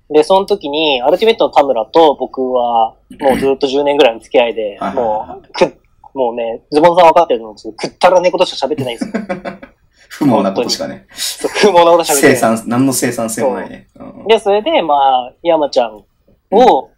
[0.09, 5.81] で、その時に、アルティメットの田村と僕は、もうずっと10年ぐらいの付き合いではい、もう、く、
[6.15, 9.13] もうね、ズボンさん分かってるのですけど、くったらねえことしか喋ってないんですよ。
[10.21, 10.29] うん。
[10.29, 11.07] 不毛なことしかね。
[11.13, 12.35] そう不毛なことしか喋ってない。
[12.35, 13.89] 生産、何の生産性もないね。
[13.97, 16.05] うんで、それで、まあ、山ちゃん
[16.51, 16.91] を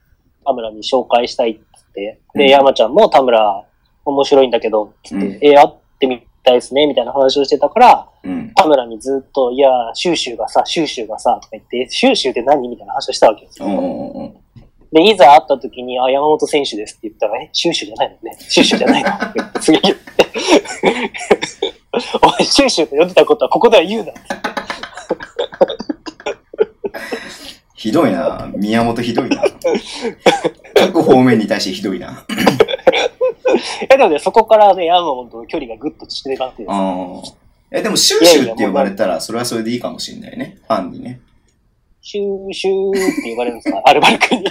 [0.44, 1.60] 田村に紹介したいって
[1.96, 3.64] 言って、うんで、山ちゃんも田村
[4.04, 8.52] 面白いんだけど、つって、うんえ、会ってみたいですね、みたいな話をしてたから、うん。
[8.54, 13.68] 田村にずっと、いや、シューシューがさ、シューシューがさ、とか言って、シューシューって何みたいな話をしたわけですよ。
[14.90, 18.38] で、いざ会った時に、あ、山本選手ですって言ったら、え、シューシューじゃないのね。
[18.40, 21.67] シューシューじゃないの って言って次言って。
[22.22, 24.12] おい、シューシューと呼んでたことはここでは言うな。
[27.74, 28.50] ひどいな。
[28.56, 29.42] 宮本ひどいな。
[30.74, 32.24] 各方面に対してひどいな。
[33.88, 36.70] え、でもね、そこからね、山本との距離がぐっと縮れたっていう。
[36.70, 37.32] ああ。
[37.70, 40.58] え、でも、シューシューって呼ばれたら、それはそれでいいかもしれないね。
[40.66, 41.20] ファンにね。
[42.00, 43.82] シューシューって言われるんですか？
[43.84, 44.44] アルバルクに。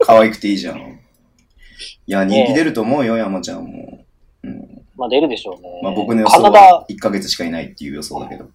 [0.00, 0.78] 可愛くていいじゃん。
[0.78, 4.04] いや、人気出ると思うよ、山ちゃんも。
[4.44, 4.79] うん。
[5.00, 5.80] まあ出るでしょうね。
[5.82, 8.50] まあ僕の予想はダ、1ヶ月しかいないっていう予想だけど。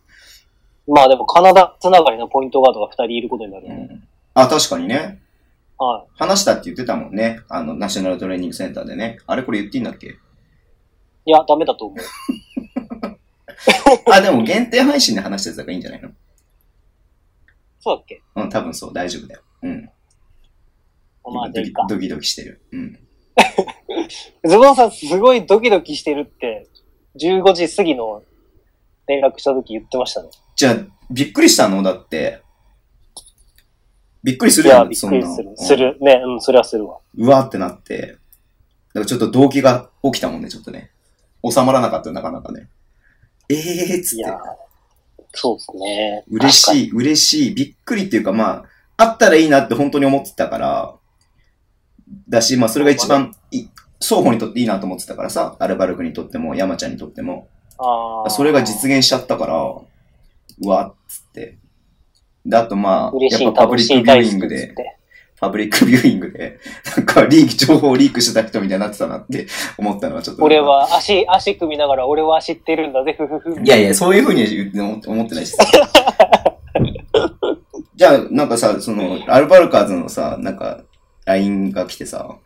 [0.87, 4.03] まあでもカナダつながりのポイントガードが2人いることになる、ねうん。
[4.35, 5.19] あ、確かにね。
[5.79, 7.39] は話したって言ってたもんね。
[7.49, 9.17] あの、ナショナルトレーニングセンターでね。
[9.25, 10.05] あれこれ言っていいんだっけ？
[10.07, 10.11] い。
[11.25, 11.97] いや、ダメだと思う。
[14.13, 16.09] あ、でも限定配信で話したやつだからいいんじゃないの？
[17.79, 18.21] そうだっけ？
[18.35, 19.41] うん、多分そう、大丈夫だよ。
[19.63, 19.89] うん。
[21.33, 21.49] まあ。
[21.49, 21.63] ド
[21.99, 22.61] キドキしてる。
[22.71, 22.99] うん。
[24.43, 26.67] ズボンさんすごいドキドキしてるって、
[27.19, 28.23] 15時過ぎの
[29.07, 30.29] 連絡した時言ってましたね。
[30.55, 30.77] じゃあ、
[31.11, 31.83] びっくりしたの？
[31.83, 32.41] だって。
[34.23, 35.53] びっくりするよね、びっくりする。
[35.55, 35.97] する。
[36.01, 36.97] ね、うん、それはするわ。
[37.15, 38.01] うわーってなって。
[38.01, 40.89] だからちょっと動機が起きたもんね、ちょっとね。
[41.47, 42.67] 収まらなかったよ、なかなかね。
[43.49, 44.25] ええーっつって
[45.33, 46.23] そうですね。
[46.29, 46.51] 嬉い。
[46.51, 48.63] しい、嬉しい、びっくりっていうか、ま
[48.97, 50.95] あ、あったらいいなって本当に思ってたから、
[52.29, 53.67] だし、まあ、それが一番い、
[54.01, 57.47] 双方にとっていいなと思ってたからさ、アルバルクにとっても、山ちゃんにとっても。
[57.77, 61.57] あーそれが実現しちゃったから、うわっつって。
[62.45, 64.73] で、あとまあ、やっぱパブリックビューイングで
[65.39, 66.59] パブリックビューイングで、
[66.95, 70.43] なんかリーク、情報をリークしてた人みたいになってたなって思ったのはちょっと。
[70.43, 70.61] 俺。
[70.61, 73.61] は足、足組みながら俺は知ってるんだぜ、ふふふ。
[73.61, 75.65] いやいや、そういうふうに思って思ってないしさ。
[77.95, 80.83] じゃあ、なんかさ、その、アルバルカーズのさ、なんか、
[81.25, 82.37] LINE が来てさ、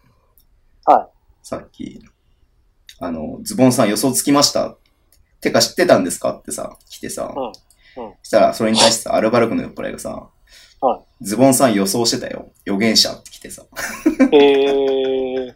[0.85, 1.09] は
[1.49, 1.99] さっき、
[2.99, 4.77] あの、ズボンさん予想つきました？
[5.41, 6.33] てか知ってたんですか？
[6.33, 7.53] ってさ、来てさ、うんうん
[8.21, 10.29] そしたら、それに対してさ、アルバルクの酔っ払いがさ、
[10.79, 12.51] はズボンさん予想してたよ。
[12.65, 13.63] 予言者って来てさ。
[14.31, 14.35] い。
[14.35, 15.55] えー、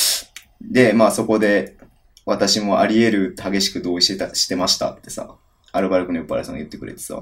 [0.72, 1.76] で、まあそこで、
[2.24, 5.36] 私もあり得る激しく同意してた、してましたってさ、
[5.70, 7.16] アルバルクの酔っ払いさんが言ってくれてさ、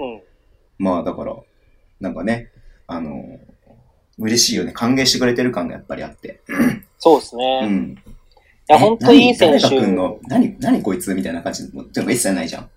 [0.00, 0.22] うん。
[0.78, 1.36] まあだから、
[2.00, 2.50] なんかね、
[2.86, 3.38] あの、
[4.18, 4.72] 嬉しいよね。
[4.72, 6.40] 歓迎してくれてる感がやっぱりあって。
[6.98, 7.44] そうですね。
[7.62, 7.98] いうん。
[8.68, 9.62] や、本当にいい選手。
[9.62, 10.18] 何誰が来んの？
[10.28, 11.14] 何、何こいつ？
[11.14, 12.70] みたいな感じの、っていうのが一切ないじゃん。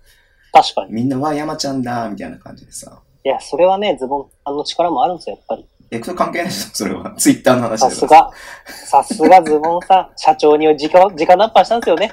[0.52, 0.92] 確かに。
[0.92, 3.00] みんなは山ちゃんだ、みたいな感じでさ。
[3.24, 5.66] いや、それはね、ズボンさんの力もあるんですよ、やっぱり。
[5.90, 7.14] え、それ関係ないでしょそれは。
[7.16, 8.22] ツイッターの話さですから。
[8.22, 8.30] が、
[8.66, 12.12] さすがズボンさん、社長に直、直ナンパしたんですよね。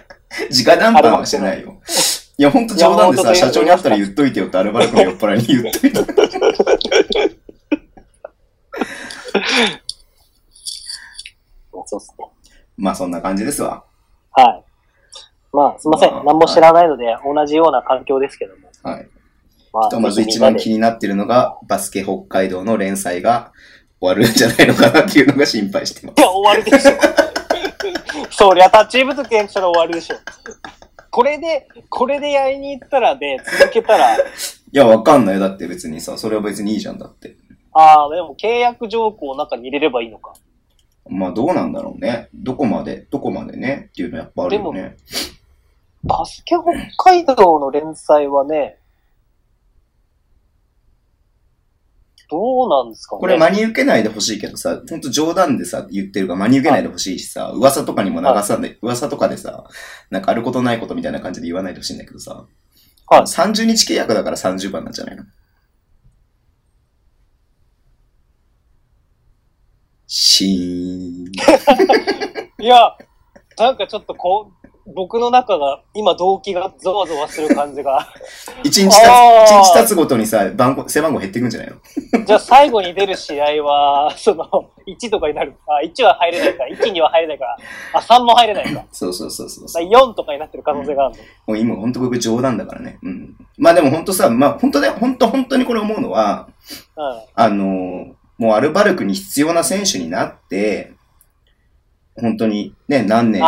[0.51, 1.75] 直談判はしてないよ。
[2.39, 6.86] いや、ほんと冗談でさ、社長に会ったら言っといてよってアルバルクの酔っ払いに言っといて。
[11.85, 12.25] そうっすね。
[12.77, 13.83] まあそんな感じですわ。
[14.31, 14.63] はい。
[15.53, 16.11] まあ、すいません。
[16.11, 18.69] まあ何も知らないので、同じような環境ですけども。
[18.83, 19.07] はい。
[19.73, 20.75] まひとまず一番気に。
[20.75, 23.51] になってるのが、バスケ北海道の連載が
[23.99, 26.91] 終わるんじゃないのかなっていうのが心配してまいや、終わるでしょ。
[28.29, 30.15] そりゃ、タッチーブと契約したら終わるでしょ。
[31.09, 34.63] これで、これでやりに行ったらね、続けたら、す。
[34.71, 35.41] いや、わかんないよ。
[35.41, 37.35] だって別にさ、それは別にいいじゃんだって。
[37.80, 40.34] ああ、でも契約条項を中に入れればいいのか。
[41.09, 42.30] まあどうなんだろうね。
[42.34, 44.97] どこまで、どこまでねっていうのはやっぱあるよね。
[46.03, 48.80] バスケ北海道の連載はね、
[52.30, 53.19] どうなんですかね。
[53.21, 59.65] これ真に受けないでほしいけどさ、ほんと冗談でさ、言ってるから真に受けないでほしいしさ、噂とかにも流さない、噂とかでさ、
[60.09, 62.45] なんかあることないことみたいな感じで言わないでほしいんだけどさ、
[63.09, 65.23] はい30日契約だから30番なんじゃないの？
[70.08, 71.26] シー
[72.62, 72.64] ン。
[72.64, 72.95] いや、
[73.58, 78.08] なんかちょっとこう、僕の中が、今動機がゾワゾワする感じが。
[78.64, 81.70] 一日たつ、あー一日経つごとにさ、番号、背番号減っていくんじゃない
[82.16, 82.24] の？
[82.26, 84.45] じゃあ最後に出る試合は、 その、
[84.88, 85.55] 1とかになる。
[85.68, 87.58] あ、1は入れないから、1には入れないから、
[87.95, 88.86] あ、3も入れないか。
[88.93, 89.89] そうそうそうそうそう。
[89.89, 91.24] 4とかになってる可能性があるの。
[91.47, 92.97] もう今本当僕冗談だからね。
[93.03, 93.36] うん。
[93.58, 96.47] まあでも本当さ、まあ本当だよ、本当本当にこれ思うのは、
[96.95, 97.22] うん。
[97.36, 100.93] あのーもうアルバルクに必要な選手になって、
[102.19, 103.47] 本当にね、何年も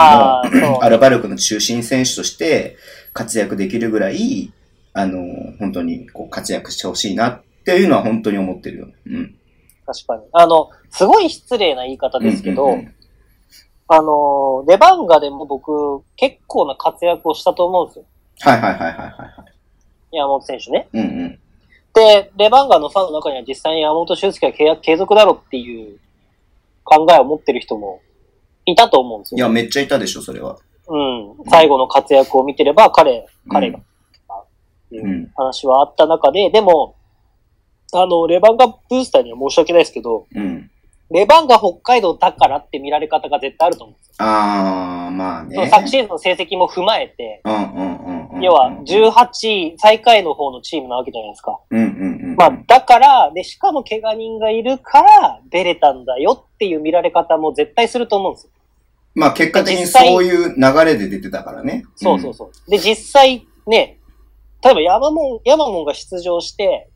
[0.84, 2.78] アルバルクの中心選手として
[3.14, 4.52] 活躍できるぐらい、
[4.94, 8.88] あのー本当にこう活躍してほしいなっていうのは本当に思ってるよ。
[9.06, 9.36] うん。
[9.86, 10.24] 確かに。
[10.32, 12.96] あの、すごい失礼な言い方ですけど、うんうんうん
[13.92, 18.06] あの、レバンガでも僕、結構な活躍をしたと思うんですよ。
[18.42, 19.46] はいはいはいはいはいは
[20.12, 20.16] い。
[20.16, 20.88] 山本選手ね。
[20.94, 21.40] うんうん。
[21.94, 26.00] で、レバンガのファンの中には実際に山本修介は契約継続だろっていう
[26.84, 28.02] 考えを持ってる人も
[28.66, 29.38] いたと思うんですよ。
[29.38, 30.58] いや、めっちゃいたでしょ、それは。
[30.88, 31.36] うん。
[31.50, 33.84] 最後の活躍を見てれば、彼、彼が、う
[34.92, 35.32] うん。
[35.36, 36.96] 話はあった中で、でも、
[37.94, 40.70] あの、レバンガブースターには申し訳ないですけど、うん。
[41.12, 44.16] レバンガ北海道だからって見られ方が絶対あると思うんですよ。
[44.20, 45.68] あー、まあね。
[45.70, 48.19] 昨シーズンの成績も踏まえて、うんうんうんうん。
[48.42, 51.60] 要は18位、最下位の方のチームなわけじゃないですか。
[51.70, 52.36] うんうんうん。
[52.36, 58.52] まあ、だから、で、しかも怪我人がいるから出れたんだよっていう見られ方も絶対すると思うんですよ。
[59.16, 61.84] まあ結果的にそういう流れで出てたからね。
[61.96, 62.72] そうそうそう。
[62.72, 63.98] で、実際ね、
[64.64, 66.90] 例えば山門、山門が出場して、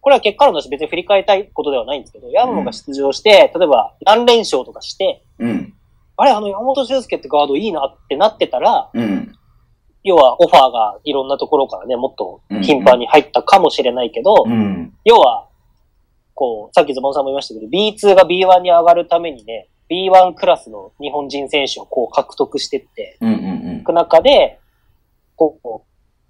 [0.00, 5.50] これは結果論として別に振り返りたいことではないんですけど、山門が出場して、例えば何連勝とかして、うん。
[5.50, 5.74] うん。
[6.16, 9.19] あれ、あの山本修介ってガードいいなってなってたら、うん。
[10.02, 14.92] 要はオファーがいろんなところからね、もっと頻繁に入ったかもしれないけど、うん。
[15.04, 15.46] 要は、
[16.34, 23.36] こう、さっきズボンさんも言いましたけど、B2 が B1 に上がるためにね、B1 クラスの日本人選手をこう獲得してってうんう
[23.76, 24.58] んいく中で、
[25.36, 25.80] こう、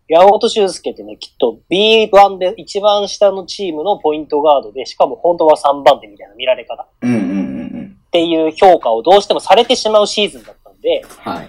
[0.08, 7.10] 山本修介ってね、きっと B1 で一番下のチームのポイントガードで、しかも本当は3番手みたいな見られ方っうん。
[7.10, 7.36] うんうんうんう
[7.82, 7.96] ん。
[8.10, 11.48] ていう評価をどうしてもされてしまうシーズンだったんで、はい。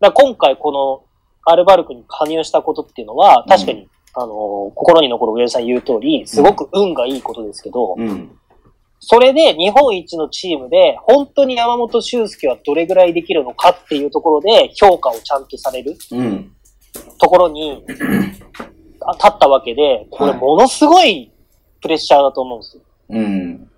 [0.00, 1.07] だ今回この
[1.50, 8.30] アルバルクに加入したことっていうのは、確かに、あのー心に残る上田さん言う通り、すごく運がいいことですけど、うん。
[9.00, 16.52] それで日本一のチームで、本当に山本修介はどれぐらいできるのかっていうところで評価をちゃんとされるうん。
[17.18, 17.84] ところに
[19.00, 21.30] あ立ったわけで、これはいものすごい
[21.80, 22.82] プレッシャーだと思うんですよ。
[23.10, 23.70] うん。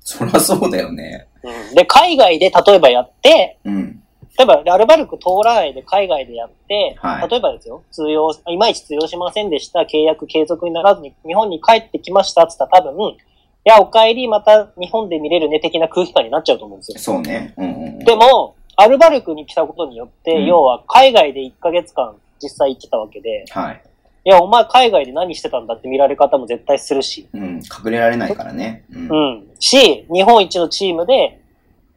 [0.00, 1.26] そりゃそうだよね。
[1.42, 3.99] うん、で、海外で例えばやって、うん。
[4.38, 13.16] 例えばアルバルク通らないで海外でやって、はい例えばですよ、通用、いまいち通用しませんでした、契約継続にならずに日本に帰ってきましたって言ったら多分、い
[13.64, 16.98] や、お帰り、また日本で見れるね的な空気感になっちゃうと思うんですよ。
[16.98, 17.52] そうね。
[17.58, 17.98] うんうんうん。
[17.98, 23.82] でも、アルバルクに来たことによって、うん要は海外で1ヶ月間実際行ってたわけで、はい。
[24.24, 27.56] いや、お前海外で何してたんだって見られ方も絶対するし、うん。
[27.84, 28.84] 隠れられないからね。
[28.92, 29.08] うん。
[29.08, 29.46] うん。
[29.58, 31.39] し、日本一のチームで、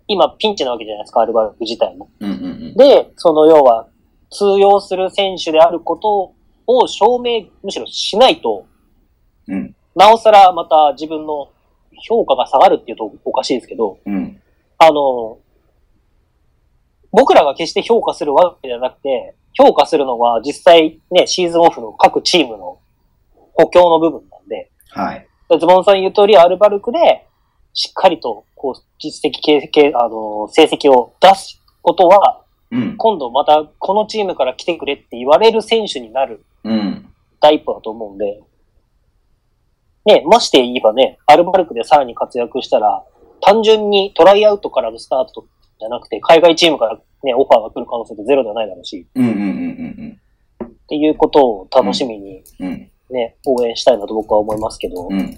[0.07, 2.09] 今ピンチなわけじゃないですか、アルバルク自体も。
[2.19, 2.37] うんうんう
[2.71, 2.75] ん。
[2.75, 3.87] で、その要は、
[4.29, 6.33] 通用する選手であること
[6.67, 8.65] を証明、むしろしないと、
[9.47, 9.75] うん。
[9.95, 11.49] なおさらまた自分の
[12.07, 14.41] 評価が下がるっていうとおかしいですけど、うん。
[14.79, 15.37] あの、
[17.11, 22.79] 僕らが決して評価するわけじゃなくて、評価するのは実際ね、シーズンオフの各チームの
[23.53, 25.27] 補強の部分なんで、はい。
[25.59, 27.27] ズボンさん言う通りアルバルクで、
[27.73, 32.97] しっかりと、こう、実績経験、あの、成績を出すことは、うん。
[32.97, 37.07] 今度またこのチームから来てくれって言われる選手になるうん。
[37.39, 38.41] 第一歩だと思うんで、
[40.05, 43.03] ね、まして言えばね、アルバルクでさらに活躍したら、
[43.41, 45.45] 単純にトライアウトからのスタート
[45.79, 49.05] じゃなくて、海外チームからね、オファーが来る可能性ってゼロではないだろうし、
[50.65, 52.43] っていうことを楽しみに。
[53.09, 55.19] ね、応援したいなと僕は思いますけど、うん。
[55.19, 55.37] うん。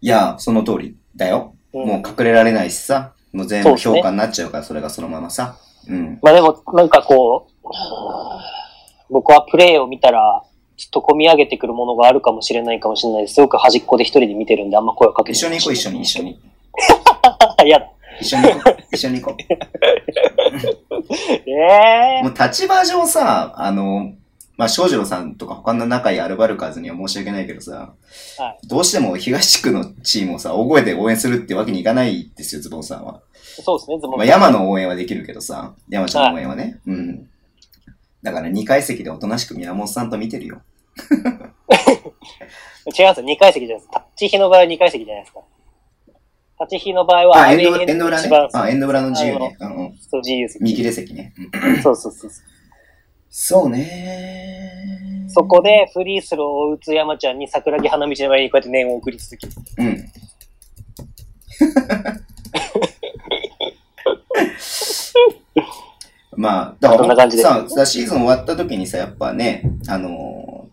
[0.00, 1.54] いや、その通りだよ。
[1.74, 3.12] うんもう隠れられないしさ。
[3.32, 5.56] もう全部評価になっちゃうから、それがそのままさ。
[5.86, 6.18] うん。
[6.22, 7.68] まあでも、なんかこう、
[9.10, 10.42] 僕はプレーを見たら、
[10.76, 13.34] ちょっと込み上げてくるものがあるかもしれないかもしれないです。
[13.34, 16.30] すごく端っこで一人で見てるんで、あんま声をかけて一緒に行こう、一緒に、一緒に。
[17.64, 17.70] に。
[17.70, 17.86] やだ。
[18.20, 18.76] 一緒に行こう。
[18.92, 19.36] 一緒に行こ
[21.46, 22.24] ええう。
[22.24, 24.12] もう立場上さ、あの、
[24.58, 27.94] まあ、翔士郎さんとか他の仲いいアルバルカーズには申し訳ないけどさ、
[28.38, 33.22] はどうしても東地区のチームをさ、大声で応援するってわけにいかないですよ、ズボンさんは。
[33.62, 36.80] そうですね、ズボンまあ、山の応援はできるけどさ、山ちゃんの応援はね。
[36.88, 37.28] うん。
[38.24, 40.60] だから2階席でおとなしく宮本さんと見てるよ。
[42.98, 43.88] 違いますよ、2階席じゃないです。
[43.92, 45.40] タッチ比の場合は2階席じゃないですか。
[46.58, 48.28] タッチ比の場合は、あ、エンド裏ね。
[48.54, 49.56] あ、エンド裏の自由ね。
[49.60, 49.98] うんうん。
[49.98, 50.64] そう、自由席。
[50.64, 51.32] 見切れ席ね。
[51.36, 52.47] うんそうそうそうそう。
[53.30, 59.52] そうねそこでフリースローを打つ山ちゃんに桜木花道の前にこうやって念を送り続ける。
[59.78, 60.04] うん。
[66.36, 70.68] まあ、だからそんな感じでさ、さシーズン終わった時にさ、やっぱね、あのー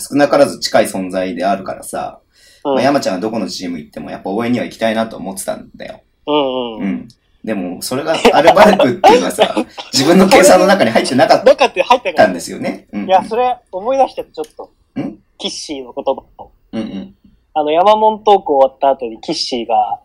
[0.00, 2.20] 少なからず近い存在であるからさ、
[2.64, 2.74] うん。
[2.74, 6.02] まあ、山ちゃんがどこのチーム行ってもやっぱ応援には行きたいなと思ってたんだよ。
[6.26, 6.82] うんうん。
[6.82, 7.08] うん。
[7.44, 9.54] でも、それがアルバルクっていうのはさ、
[9.92, 12.34] 自分の計算の中に入ってなかっ中って入ってなかたんった。
[12.34, 12.86] ですよね。
[12.90, 14.70] うん、いや、それ思い出してちょっと。
[14.98, 15.18] ん？
[15.36, 16.50] キッシーの言葉を。
[16.72, 17.14] うんうん。
[17.52, 20.00] あの、山門トーク終わった後にキッシーが、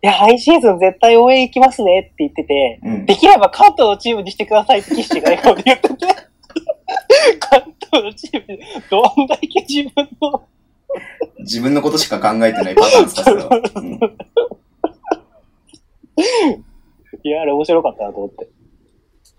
[0.00, 3.06] いや、ハイシーズン絶対応援行きますねって言ってて、うん。
[3.06, 5.96] できれば関東のチームにしてくださいってキッシーが笑顔で言ってて、
[7.40, 10.42] 関東のチームにどんだけ自分の、
[11.40, 13.48] 自分のことしか考えてないパターンですか、それは。
[13.74, 14.00] うん
[16.16, 18.48] いや、あれ面白かったなと思って。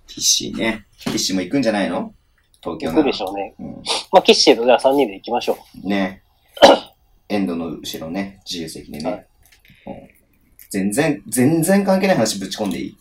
[0.08, 0.86] キッシーね。
[1.00, 2.14] キッシーも行くんじゃないの？
[2.62, 3.56] 東京行ならくでしょうね。
[3.60, 3.76] うん。
[4.12, 5.88] まあ、キッシーとじゃあ3人で行きましょう。
[5.88, 6.24] ね。
[7.30, 9.12] エンドの後ろね、自由席でね。
[9.12, 9.28] はい
[9.88, 10.16] うん
[10.72, 12.98] 全然、全然関係ない話ぶち込んでいい？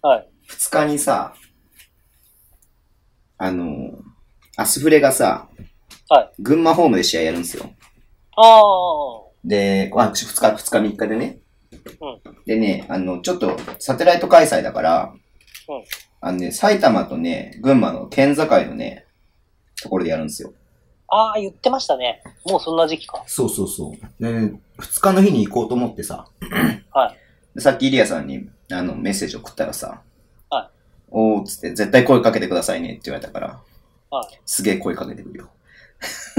[0.00, 0.28] はい。
[0.46, 1.34] 二日にさ、
[3.38, 3.92] あの、
[4.56, 5.48] アスフレがさ、
[6.08, 7.70] はい群馬ホームで試合やるんですよ。
[8.36, 8.62] ああ、
[9.44, 11.38] で、あ、二日、二日三日でね。
[12.00, 15.14] うんでね、あの、ちょっと、サテライト開催だから、
[15.68, 15.84] うん
[16.24, 19.06] あのね、埼玉とね、群馬の県境のね、
[19.82, 20.52] ところでやるんですよ。
[21.08, 22.22] ああ、言ってましたね。
[22.46, 23.24] もうそんな時期か。
[23.26, 24.22] そうそうそう。
[24.22, 26.28] で、二日の日に行こうと思ってさ、
[26.92, 27.18] はい。
[27.56, 30.00] でさっきイリアさんに、あの、メッセージ送ったらさ、
[30.48, 30.70] はい。
[31.10, 33.60] おーっつって、絶対声かけてくださいねって言われたから、
[34.10, 34.40] はい。
[34.46, 35.50] すげえ声かけてくるよ。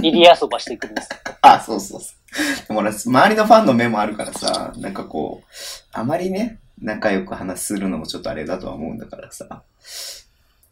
[0.01, 1.09] イリアそばしてくるんです。
[1.41, 2.22] あ、そうそうそう。
[2.67, 5.47] でも俺、周りのファンの目もあるからさ、なんかこう、
[5.91, 9.63] あまりね、仲良く話するのもちょっとあれだとは思うんだからさ、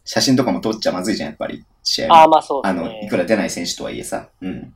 [0.03, 3.07] 写真とかも撮っちゃまずいじゃん、やっぱり、試合もああ、まあそうであの、い。
[3.07, 4.73] くら出ない選手とはいえさ、うん。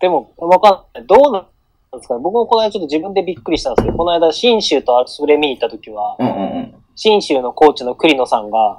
[0.00, 1.06] でも、わかんない。
[1.06, 1.46] どうなん
[1.92, 6.30] ですかね僕もこの間ちょっと自分でびっくりしたんですけど、この間、新州とアスフレ見に行った時は、うんう
[6.60, 8.78] ん新州のコーチの栗野さんが。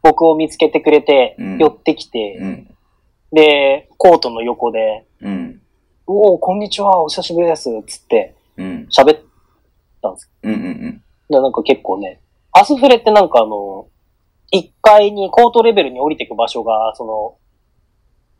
[0.00, 2.74] 僕を見つけてくれてうん、寄ってきて、うん。
[3.32, 5.60] で、コートの横で、うん。
[6.10, 8.88] おお、こんにちは、お久しぶりです、つってうん。
[8.90, 9.20] 喋っ
[10.00, 10.52] たんですうん。
[10.52, 11.02] うん。
[11.28, 12.18] でなんか結構ね、
[12.50, 13.88] アスフレってなんかあの、
[14.54, 17.36] 1階にコートレベルに降りていく場所が、その、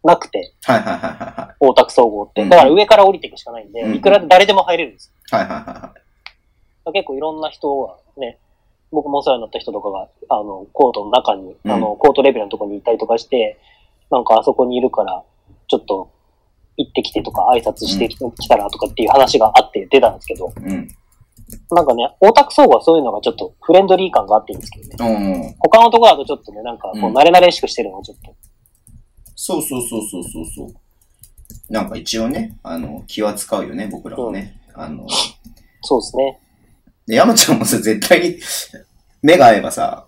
[0.02, 1.56] なくて、はいはいはいはいはい。
[1.60, 2.40] 大田区総合って。
[2.40, 5.94] うんだから上から降りていくしかないんで、うんいくらで誰でも入れるんですはいはいはいは
[6.86, 6.92] よ。
[6.92, 8.38] 結構いろんな人がね、
[8.90, 13.60] 僕もお世話になった人とかが、あの、コートの中に、うんあの、コートレベルのとこにいたりとかして、
[14.10, 15.22] なんかあそこにいるから、
[15.66, 16.10] ちょっと
[16.78, 18.16] 行ってきてとか挨拶してき
[18.48, 20.52] たらとかっていう話があって出たんですけど、い。
[20.62, 20.88] うん。
[21.72, 25.34] なんかね、大田区総合はそういうのがちょっとフレンドリー感があっていいんですけどね。
[25.44, 25.54] うん。
[25.58, 28.34] 他のところだとちょっとね、なんかこう、うん慣れ慣れしくしてるのがちょっと。
[29.34, 31.72] そうそうそうそうそうそう。
[31.72, 34.60] なんか一応ね、あの、気は使うよね、僕らもね。
[34.74, 35.06] あの、
[35.82, 36.40] そうですね。
[37.06, 38.38] で山ちゃんもさ、絶対に
[39.22, 40.07] 目が合えばさ、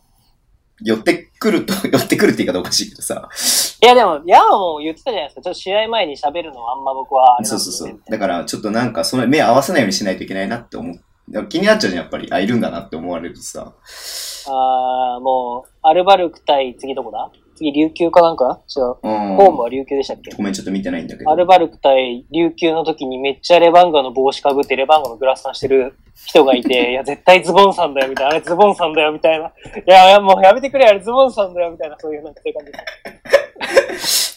[0.82, 3.28] 寄ってくると、 寄ってくるって言い方おかしいけどさ、
[3.82, 5.42] いやでも、ヤマも言ってたじゃないですか。
[5.42, 8.00] ちょっと試合前に喋るのはあんま僕はあれなそうそうそう。
[8.10, 12.28] だから、ちょっとなんか、その目合わせないようにしないといけないなって思だから気になっちゃうじゃん、やっぱり。
[12.32, 13.72] あ、いるんだなって思われるとさ。
[14.48, 17.30] あー、もう、アルバルク対次どこだ？
[17.60, 18.60] 次琉球かなんか？
[18.74, 18.84] 違う。
[19.02, 19.36] うん。
[19.36, 20.30] ホームは琉球でしたっけ？
[20.34, 21.30] ごめん、ちょっと見てないんだけど。
[21.30, 25.94] アルバルク対琉球の時にめっちゃレバンガの帽子かぶってレバンガのグラスさんしてる
[26.26, 28.30] 人がいて、 いや、絶対ズボンさんだよ、みたいな。
[28.30, 29.46] あれズボンさんだよ、みたいな。
[29.46, 29.52] い
[29.86, 32.72] や、いやもうやめてくれ、あれズボンさんだよ、みたいな、そういう、なんかそういう感じ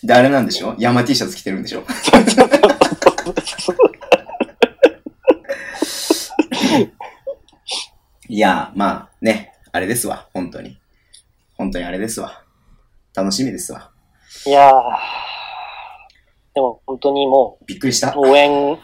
[0.05, 1.83] であれなんでしょ山 T シャツ着てるんでしょ
[8.29, 10.77] いや、まあね、あれですわ、本当に。
[11.57, 12.42] 本当にあれですわ。
[13.15, 13.91] 楽しみですわ。
[14.45, 14.73] いやー。
[16.55, 18.77] でも本当にもびっくりしたう、応援、い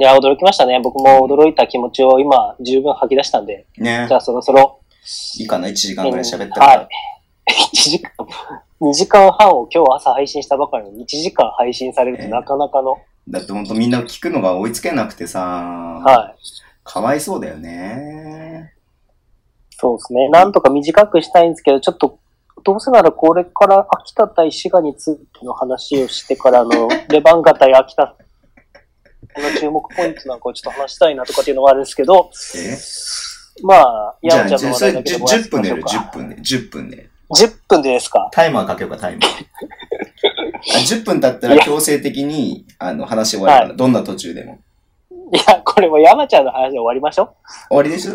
[0.00, 0.80] や、驚きましたね。
[0.80, 4.80] 僕も驚いた気持ちを今、十分吐き出したんで、ねじゃあそろそろ、
[5.38, 6.66] いいかな ?1 時間ぐらい喋ったから。
[6.66, 6.88] はい。
[7.74, 8.10] 1時間、
[8.80, 12.96] 2時間半を今日朝配信したばかりの1時間配信されるってなかなかの、
[13.28, 16.34] だって本当みんな聞くのが追いつけなくてさ、はい。
[16.82, 18.74] かわいそうだよね。
[19.70, 20.28] そうですね。
[20.28, 22.18] なんとか短くしたいんですけど、ちょっと、
[22.64, 28.16] どうせならこれから秋田対滋賀についての話をしてからの、レバンガ対秋田
[29.36, 32.76] の注目ポイントなんかをちょっと話したいなとかっていうのはあるんですけど、え？
[33.62, 36.96] まあ、じゃあ、ヤンちゃんの話題だけでも10分でやる、やってみましょう10分で、10分で。
[36.96, 37.02] か
[37.34, 38.28] 10分でですか？
[38.32, 39.28] タイマーかけようか、タイマー。
[40.74, 44.58] あ10分経ったら強制的に、あの、話終わるから、はどんな途中でも。
[45.32, 47.28] いや、これも山ちゃんの話で終わりましょう。
[47.68, 48.12] 終わりでしょ？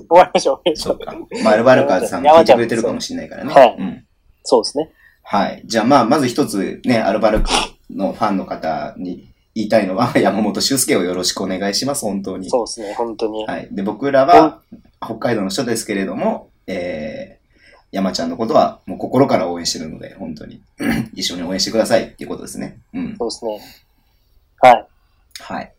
[0.00, 0.76] 終わりましょう。
[0.76, 1.14] そうっか。
[1.44, 3.52] まあ、アルバルカーズさんも聞いてくれてるかもしれないからね。
[3.52, 4.04] はいうん。
[4.44, 4.90] そうですね。
[5.22, 5.62] はい。
[5.64, 7.50] じゃあ、まあ、まず一つね、アルバルク
[7.90, 12.50] のファンの方に言いたいのは、 山本修介をよろしくお願いします、本当に。
[12.50, 13.44] そうですね、本当に。
[13.46, 13.68] はい。
[13.70, 14.60] で、僕らは、
[15.00, 17.48] 北海道の人ですけれども、えー、
[17.92, 20.62] 山ちゃんのことはもう心から応援してるので、本当に。
[21.14, 22.78] 一緒に応援してくださいっていうことですね。
[22.94, 23.16] うん。
[23.18, 23.60] そうですね。
[24.60, 24.86] はい。
[25.40, 25.72] はい。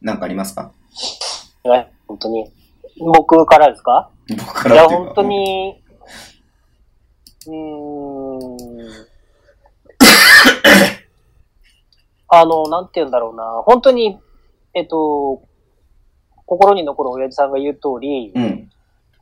[0.00, 0.72] なんかありますか？
[1.64, 2.50] はい、本当に。
[2.98, 4.10] 僕からですか？
[4.30, 5.82] 僕かいや、らいうか本当に、
[7.46, 9.06] うーん。
[12.30, 13.62] あの、なんて言うんだろうな。
[13.64, 14.18] 本当に、
[14.74, 15.42] えっと、
[16.44, 18.57] 心に残る親父さんが言う通り、うん。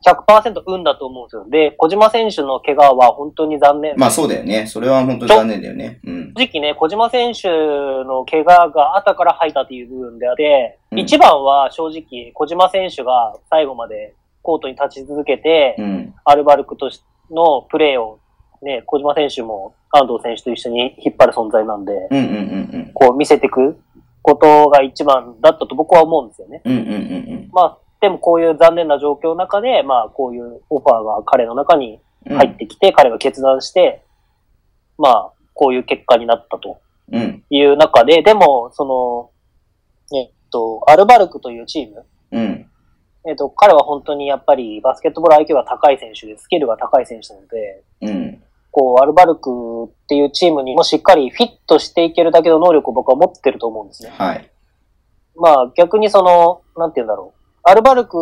[0.05, 1.45] 100%運だと思うんですよ。
[1.49, 3.95] で、小島選手の怪我は本当に残念。
[3.97, 4.67] まあそうだよね。
[4.67, 5.99] それは本当に残念だよね。
[6.05, 6.33] うん。
[6.37, 16.13] 正直ね、小島選手の怪我が後から入ったという部分であって、うん一番は正直、小島選手が最後までコートに立ち続けて、うん。
[16.23, 18.19] アルバルクとしのプレーを、
[18.61, 22.23] ね、小島選手も安藤選手と一緒に引っ張る存在なんで、うんうん
[22.73, 23.77] うんこう見せていく
[24.21, 26.61] ことが一番だったと僕は思うんですよね。
[26.65, 26.71] うん。
[26.73, 32.37] うんうんうんまあ、でもこういう残念な状況の中で、まあ、こういうオファーが彼の中にうん。
[32.37, 34.03] 入ってきて、彼が決断して、
[34.97, 36.79] まあ、こういう結果になったと
[37.11, 37.43] うん。
[37.49, 39.31] いう中で、でも、そ
[40.11, 42.69] の、えっと、アルバルクというチーム、うん。
[43.27, 48.43] えっと、彼は本当にやっぱりバスケットボール IQ が高い選手で、スキルが高い選手なので、うん。
[48.71, 54.13] こう、アルバルクっていうチームにもしっかりフィットしていけるだけの能力を僕は持ってると思うんですね。
[54.17, 54.51] はい。
[55.35, 57.36] まあ逆にその、なんて言うんだろう。
[57.67, 58.17] アルバルク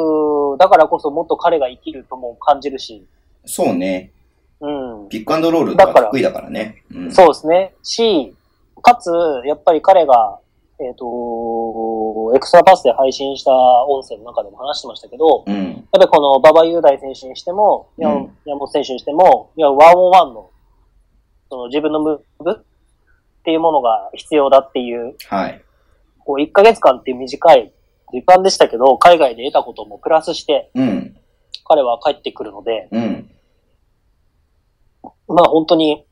[0.60, 3.06] だからこそもっと彼が生きるとも感じるし、
[3.46, 4.12] そうね。
[4.60, 5.10] うん。
[5.10, 6.84] ピックアンドロールだからが得意だからね。
[6.92, 7.12] うん。
[7.12, 7.74] そうですね。
[7.84, 8.36] し、
[8.82, 9.12] かつ、
[9.46, 10.40] やっぱり彼が、
[10.80, 13.52] えっ、と、エクストラパスで配信した
[13.86, 15.56] 音声の中でも話してましたけど、うん。
[15.56, 20.50] やっぱりこの馬場雄大選手にしても、うん山山本選手にしても、いや、ワンオンワンの、
[21.50, 22.52] その自分のムーブ？
[22.52, 22.56] っ
[23.46, 25.62] ていうものが必要だっていう、はい。
[26.20, 27.72] こう、1ヶ月間っていう短い
[28.12, 31.18] 時間でしたけど、海外で得たこともプラスして、うん。
[31.68, 33.32] 彼は帰ってくるので、うん。
[35.28, 36.06] まあ本当に、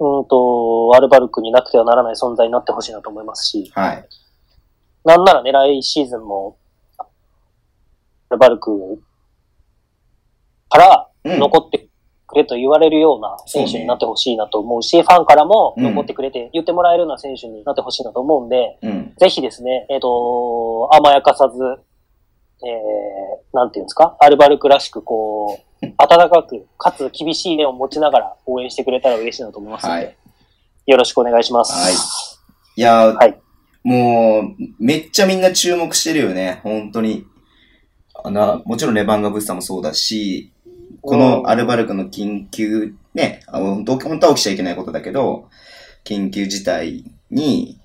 [0.00, 4.08] うんと、アルバルクになくてはならない存在になってほしいなと思いますし、はい。
[5.04, 6.56] なんならね、来シーズンも、
[6.98, 7.04] ア
[8.30, 9.02] ルバルク
[10.68, 11.38] からうん。
[11.40, 11.87] 残って
[12.38, 19.12] くれと言われるような選手になってほしいなと思うし、ファンからも残ってくれて言ってもらえるような選手になってほしいなと思うんで、うん。
[19.18, 21.58] ぜひですね、えっ、と、甘やかさず、
[22.66, 30.16] えー、なんていうんですか、アルバルクらしくこう、 温かく、かつ厳しい目を持ちながら応援してくれたら嬉しいなと思いますので、はい
[30.86, 31.72] よろしくお願いします。
[31.74, 31.92] はい
[32.76, 33.38] いやー、はい
[33.84, 36.60] もう、めっちゃみんな注目してるよね。
[36.62, 37.26] 本当に。
[38.24, 40.52] あの、もちろんレバンガブッサもそうだし、
[41.08, 45.48] このアルバルクの緊急、ね、あ本当本当は起きちゃいけないことだけど、
[46.04, 47.78] 緊急事態に、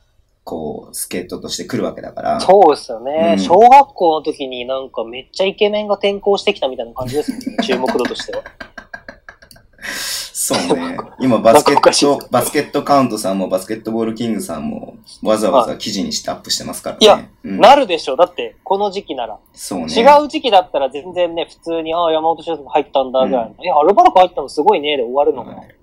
[0.44, 2.40] こう、助っ人として来るわけだから。
[2.40, 8.44] そうですよね、うん小学校の時になんかめっちゃイケメンが転校してきたみたいな感じですもんね、 注目度としては。
[9.84, 10.98] そうね。
[11.20, 17.00] 今、バスケット、バスケットカウントさんも、バスケットボールキングさんも、わざわざ記事にしてアップしてますからね。
[17.02, 18.16] いやうん、なるでしょ。
[18.16, 19.38] だって、この時期なら。
[19.54, 19.94] そうね。
[19.94, 23.56] 違う時期だったら全然ね、普通に、ああ、山本修介入ったんだ、ぐらいの。
[23.66, 25.56] え、アルバルク入ったのすごいね、で終わるのが。
[25.56, 25.76] はい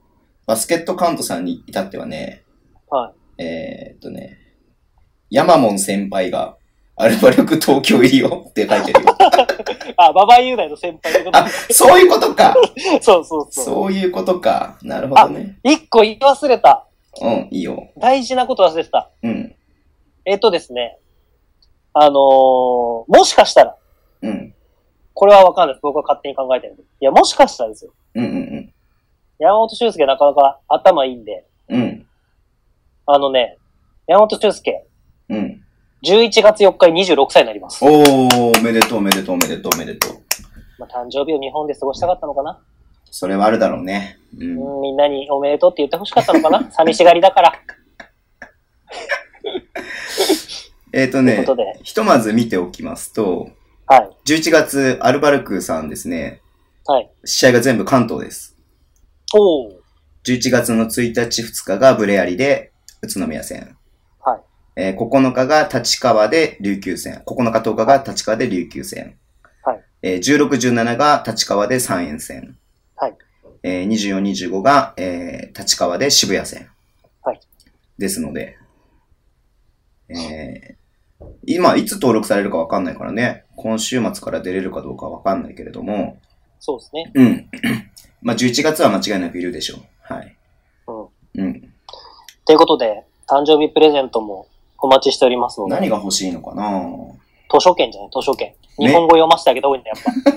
[0.51, 2.43] バスケットカウントさんに至ってはね、
[2.89, 4.37] はえーっとね、
[5.31, 6.57] ヤマモン先輩が、
[7.01, 9.17] アルバルク東京入りよって書いてるよ。
[9.97, 12.55] あ、馬場雄大の先輩ってことあ、そういうことか。
[12.75, 13.01] で。
[13.01, 13.65] そうそうそう。
[13.65, 14.77] そういうことか。
[14.83, 15.59] なるほどね。
[15.65, 16.87] 一個言い忘れた。
[17.23, 17.89] うん、いいよ。
[17.97, 19.09] 大事なこと忘れてた。
[19.23, 19.55] うん、
[20.27, 20.99] えっとですね。
[21.95, 23.77] あのー、もしかしたら、
[24.23, 24.55] うん、
[25.15, 25.83] これはわかんないです。
[25.83, 26.77] 僕は勝手に考えてる。
[27.01, 27.93] いや、もしかしたらですよ。
[28.15, 28.75] うん、うん、
[29.39, 32.07] 山本修介なかなか頭いいんで、うん、うん、
[33.07, 33.57] あのね、
[34.07, 34.85] 山本修介、
[35.31, 35.60] うん。
[36.03, 37.85] 11月4日に26歳になります。
[37.85, 40.13] おー、おめでとう、おめでとう、おめでとう、おめでとう。
[40.79, 42.59] まあ、誕生日を日本で過ごしたかったのかな、
[43.11, 44.19] それはあるだろうね。
[44.39, 44.77] うん。
[44.77, 46.69] うん、みんなにおめでとうって言ってほしかったのかな？
[46.73, 47.53] 寂しがりだから。
[50.93, 53.51] えーっ、とねというこ、とで、ひとまず見ておきますと、
[53.87, 54.11] はい。
[54.27, 56.41] 11月、アルバルクさんですね、
[56.87, 57.11] はい。
[57.25, 58.57] 試合が全部関東です。
[59.35, 59.73] おー。
[60.25, 62.73] 11月の1日、2日がブレアリで
[63.03, 63.77] 宇都宮戦。
[64.81, 64.89] はい。
[64.89, 67.23] えー9日が立川で琉球戦。
[67.27, 69.17] 9日10日が立川で琉球戦。
[69.63, 69.85] はい。
[70.03, 72.57] えー16、17が立川で三円戦。
[72.97, 73.17] はい。
[73.63, 76.69] えー24、25が、えー立川で渋谷戦。
[77.23, 77.41] はい。
[77.99, 78.57] ですので、
[80.09, 80.81] えー
[81.47, 83.45] 今、いつ登録されるかわかんないからね。
[83.57, 86.19] 今週末から出れるかどうかわかんないけれども、
[86.61, 87.11] そうですね。
[87.15, 87.51] うん。
[88.23, 89.81] まあ、11月は間違いなくいるでしょう。
[90.15, 90.37] はい。
[90.87, 91.45] うん。
[91.45, 91.75] うん。
[92.47, 94.47] ということで、誕生日プレゼントも
[94.83, 96.81] お待ちしておりますので、何が欲しいのかな？
[97.53, 98.11] 図書券じゃない？
[98.13, 98.49] 図書券。
[98.49, 100.35] ね日本語読ませてあげた方がいいんだよ、やっ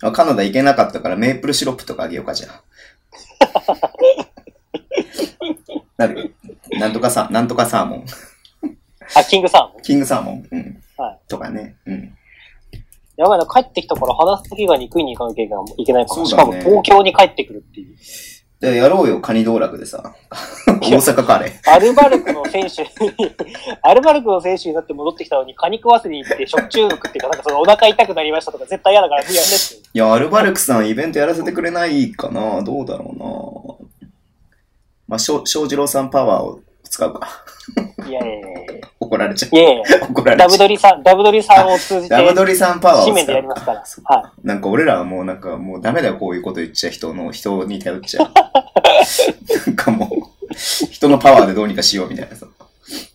[0.00, 0.08] ぱ。
[0.08, 2.62] あカナダ行けなかったからメープルシロップとかあげようか、じゃあ。
[5.98, 6.34] なる
[6.72, 8.04] なんとかさ、なんとかサーモン。
[9.16, 9.82] あ、キングサーモン？
[9.82, 10.48] キングサーモン。
[10.50, 10.82] うん。
[10.96, 11.18] はい。
[11.28, 11.76] とかね。
[11.86, 12.14] うん。
[13.16, 17.96] やばいな、帰ってきたから肌先が肉いに行かなきゃいけないいけないから、ねかも東京に帰ってくるっていう。
[18.60, 20.14] で、やろうよ、カニ道楽でさ。
[20.66, 21.70] 大阪カレー。
[21.70, 22.88] アルバルクの選手に、
[23.82, 29.80] アルバルクの選手になって戻ってきたのに、カニ食わせに行って食中毒っていうか、なんかそのお腹痛くなりましたとか絶対嫌だから無理やんですよ。
[29.94, 33.88] いや、アルバルクさんイベントやらせてくれないかなどうだろうな
[35.06, 37.44] まあ、しょう翔士郎さんパワーを使うか。
[38.06, 39.62] いやいやいやい怒られちゃや。
[39.62, 40.12] いやいやう。
[40.12, 40.50] 怒られちゃダう。
[40.50, 48.30] ブドリさん、ダブドリさんを通じて、ダブドリさんパワーを使うでやりますからはなんか俺らはもうなんかもうダメだよ、こういうこと言っちゃう人の、人に頼っちゃう。
[49.66, 52.46] なんかもう、人のパワーでどうにかしようみたいなさ。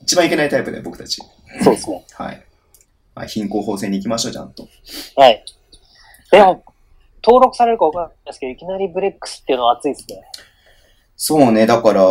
[0.02, 1.22] 一番いけないタイプだよ、僕たち。
[1.64, 2.06] そうですね。
[2.14, 2.44] はい。
[3.16, 4.68] まあ、貧困法制に行きましょう、ちゃんと。
[5.16, 5.44] はい。
[6.32, 6.64] でも、
[7.24, 10.22] 登録されるかわかんないですけど、いきなりブレックスっていうのは熱いですね。
[11.16, 12.02] そうね、だから、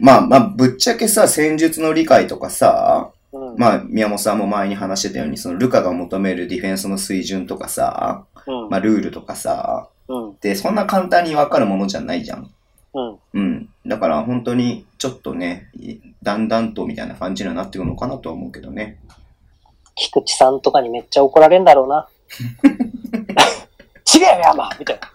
[0.00, 3.56] まあまあ、ぶっちゃけさ、戦術の理解とかさ、うん。
[3.56, 8.68] まあ、宮本さんも前に話してたように、そのルカが求めるディフェンスの水準とかさ、うん。
[8.70, 10.36] まあ、ルールとかさ、うん。
[10.40, 12.50] で、そんな簡単にわかるものじゃないじゃん。
[12.94, 13.18] うん。
[13.34, 13.68] うん。
[13.86, 15.68] だから本当にちょっとね、
[16.22, 18.98] だんだんとみたいな感じにはなってくるのかなとは思うけどね。
[19.94, 22.08] 菊池さんとかにめっちゃ怒られるんだろうな。
[24.12, 25.08] 違うよ、山みたいな。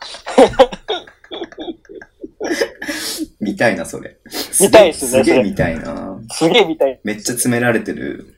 [3.40, 4.18] 見たいな、それ。
[4.62, 6.20] 見たいっすねすげえ見たいな。
[6.32, 7.00] すげえみたい。
[7.04, 8.36] めっちゃ詰められてる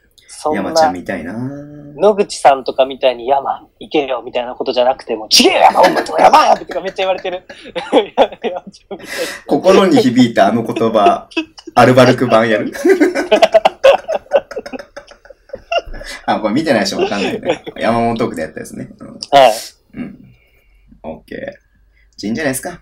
[0.53, 1.33] 山ちゃんな、みたいな。
[1.33, 7.43] 野口さんとかみたいに山行けよみたいなことじゃなくても、違うよ、山お前とか山やってかめっちゃ言われてる。
[9.47, 11.27] 心に響いたあの言葉、
[11.75, 12.71] アルバルク版やる？
[16.25, 17.63] あ、これ見てない人わかんないね。
[17.77, 18.89] 山本トークでやったやつね。
[18.99, 19.19] うん。
[19.31, 19.53] はい。
[19.93, 20.33] うん。
[21.03, 21.39] オッケー。
[22.17, 22.81] じゃあいいんじゃないですか？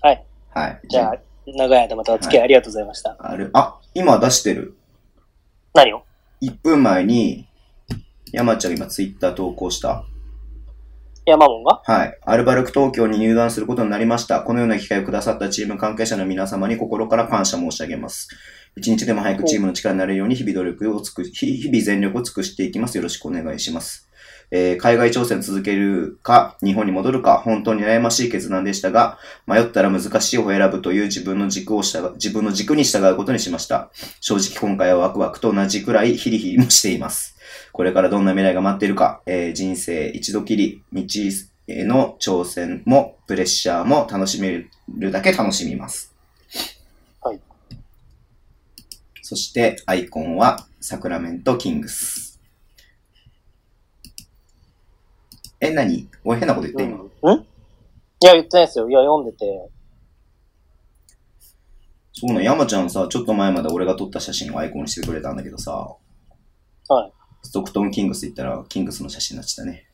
[0.00, 0.24] はい。
[0.54, 0.80] はい。
[0.88, 3.16] じゃあ、長い間またお付き合いありがとうございました。
[3.18, 3.50] ある。
[3.52, 4.76] あ、今出してる。
[5.74, 6.04] 何を
[6.40, 7.46] ？1分前に、
[8.32, 10.04] 山ちゃんが今ツイッター投稿した。
[11.26, 11.80] 山門が？
[11.84, 12.18] はい。
[12.22, 14.42] アルバルク東京に入団することになりました。
[14.42, 18.28] このような機会をくださったチーム関係者の皆様に心から感謝申し上げます。
[18.76, 22.96] 一日でも早くチームの力になれるように日々努力を尽く日々全力を尽くしていきます。
[22.96, 24.08] よろしくお願いします。
[24.56, 33.90] えー海外挑戦を続けるか、日本に戻るか、本当に悩ましい決断でしたが、迷ったら難しい方を選ぶという自分の軸を従う、自分の軸に従うことにしました。
[34.20, 37.36] 正直今回はワクワクと同じくらいヒリヒリもしています。
[37.72, 41.02] これからどんな未来が待っているか、えー人生一度きり、道
[41.66, 46.14] への挑戦もプレッシャーも楽しめるだけ楽しみます。
[47.20, 47.40] はい。
[49.20, 52.23] そして、アイコンはサクラメントキングス。
[55.64, 56.08] え、何？
[56.24, 57.04] 俺変なこと言って今。
[57.22, 58.88] うんんいや、言ってないですよ。
[58.88, 59.70] いや、読んでて。
[62.12, 65.96] そうなの、山ちゃんさ、ちょっと前まで俺が撮った写真をアイコンにしてくれたんだけどさ、
[66.88, 67.12] はい。
[67.42, 69.86] ストックトンキングス行ったら、キングスの写真になっちゃったね。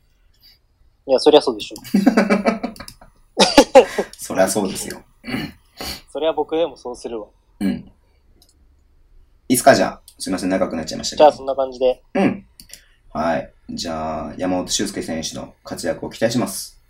[1.07, 1.77] いや、そりゃそうでしょ。
[4.19, 5.03] そりゃそうですよ。
[6.13, 7.29] そりゃ僕でもそうするわ。
[7.61, 7.71] うん。
[9.49, 10.03] いいっすか、じゃあ。
[10.19, 11.25] すいません、長くなっちゃいましたけど。
[11.25, 12.03] じゃあそんな感じで。
[12.15, 12.47] うん。
[13.13, 13.53] はい。
[13.71, 16.81] じゃあ、山本修介選手の活躍を期待します。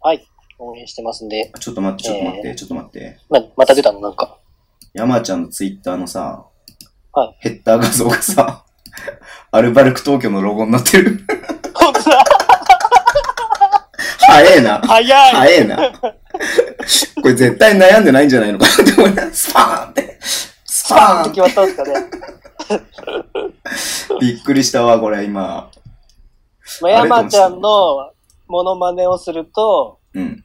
[0.00, 0.26] はい。
[0.58, 1.52] 応援してますんで。
[1.60, 3.18] ちょっと待って、ちょっと待って、えーちょっと待って。
[3.28, 4.00] な、また出たの？
[4.00, 4.38] なんか。
[4.94, 6.46] 山ちゃんのツイッターのさ、
[7.12, 8.64] はいヘッダー画像がさ、
[9.52, 11.20] アルバルク東京のロゴになってる。
[11.74, 12.24] 本当だ
[14.18, 14.78] 早えな。
[14.78, 15.92] 早い早えな。
[17.22, 19.50] これ絶対悩んでないんじゃないのかなって思います。
[19.50, 20.18] スパーンって。
[20.64, 22.10] スパーンって決まったんですかね。
[24.20, 25.70] びっくりしたわ、これ今。
[26.80, 28.12] まあ、山ちゃんの
[28.46, 30.44] モノマネをすると、うん。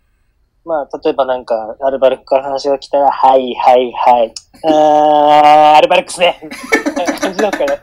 [0.63, 4.33] まあ、例えばなんか、アルバルクから話が来たら、はいはいはい。
[4.63, 6.39] あー、アルバルクスね。
[6.41, 6.49] み
[6.95, 7.65] たいな感じなんかね。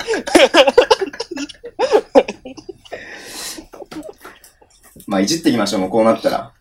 [5.07, 6.53] まあ、いじっていきましょう、もうこうなったら。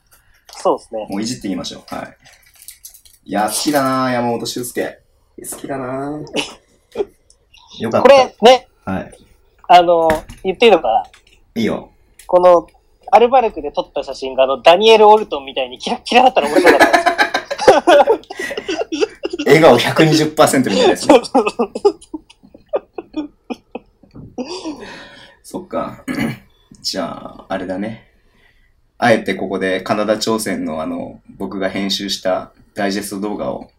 [0.49, 1.07] そうですね。
[1.09, 1.95] もういじっていきましょう。
[1.95, 2.17] はい。
[3.23, 4.99] いや、好きだな山本修介。
[5.49, 6.19] 好きだな
[7.79, 8.07] よかった。
[8.07, 9.11] これね、はい。
[9.69, 10.09] あの、
[10.43, 11.03] 言っていいのかな？
[11.55, 11.91] いいよ。
[12.27, 12.67] この、
[13.11, 17.11] アルバルクで撮った写真が、あの、ダニエル・オルトンみたいにキラッキラだったら面白かったです。
[19.45, 21.21] 笑顔120%みたいなやつね。
[25.43, 26.03] そっか。
[26.81, 28.09] じゃあ、あれだね。
[28.97, 33.71] あえてここでカナダ挑戦のあの、僕が編集したダイジェスト動画を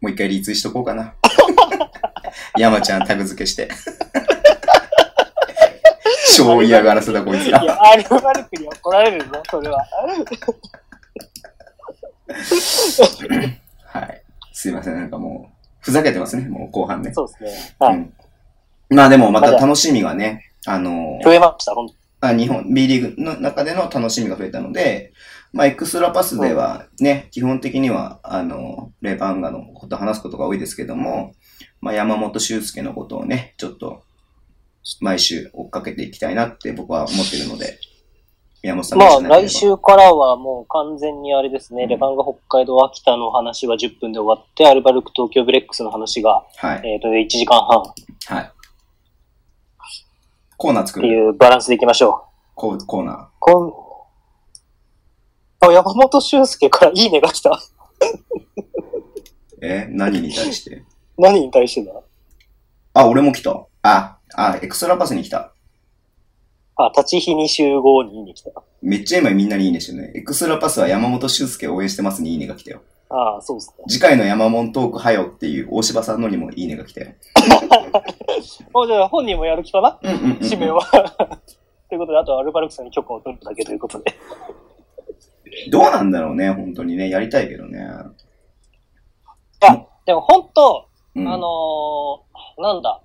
[0.00, 1.14] もう一回リツイしとこうかな。
[2.58, 3.68] 山ちゃんタグ付けして。
[6.36, 7.62] 超嫌がらせだこいつら。
[7.62, 9.78] いや、アルバルクに怒られるぞ、それは。
[13.84, 14.22] はい。
[14.52, 17.12] すいません、なんかもう、ふざけてますね、もう後半ね。
[17.12, 17.74] そうですね。
[17.78, 17.96] はい。
[17.96, 18.12] うん。
[18.90, 21.94] まあでもまた楽しみがね、あの、増えました、ほんと。
[22.20, 25.12] あ日本、B リーグの中での楽しみが増えたので、
[25.52, 31.32] まあ、エクストラパスではね、基本的には、あの、レバンガのことを話すことが多いですけども、
[31.80, 34.04] まあ、山本修介のことをね、ちょっと、
[35.00, 37.78] 毎週追っかけていきたいなって僕は思ってるので、
[38.62, 46.86] 宮本さんまあ、来週からはもう完全にあれですね、うんレバンガ北海道秋田の話は10分で終わって、アルバルク東京ブレックスの話が、はい。
[46.86, 47.82] えっ、と、1時間半っ
[48.26, 48.52] はい。
[50.56, 51.12] コーナー作てる。
[51.14, 52.30] いうバランスでいきましょう。
[52.54, 53.26] コーコーナー。
[53.38, 53.96] こ
[55.62, 57.58] ん、あ、山本修介からいいねが来た。
[59.62, 59.86] え？
[59.90, 60.84] 何に対して？
[61.16, 62.00] 何に対してだ？
[62.92, 63.66] あ、俺も来た。
[63.82, 65.52] あ、あ、エクストラパスに来た。
[66.76, 68.50] あ、立ち日に集合にいいね来た。
[68.82, 70.12] めっちゃ今みんなにいいねしてるね。
[70.14, 72.82] エクストラパスは山本修介を応援してますにいいねが来たよ。
[73.10, 73.84] ああ、そうですね。
[73.88, 77.12] 次回の山本トークはよっていう大柴さんのにもいいねが来たよ。
[78.72, 79.98] おじゃあ本人もやる気かな？
[80.02, 80.38] うんうんうん、うん。
[80.42, 80.80] 指名は。
[81.88, 84.14] ということで、あとはアルバルクさんに許可を取るだけということで。
[85.70, 87.10] どうなんだろうね、本当にね。
[87.10, 87.84] やりたいけどね。
[90.06, 93.00] でも本当、うん、あのーなんだ。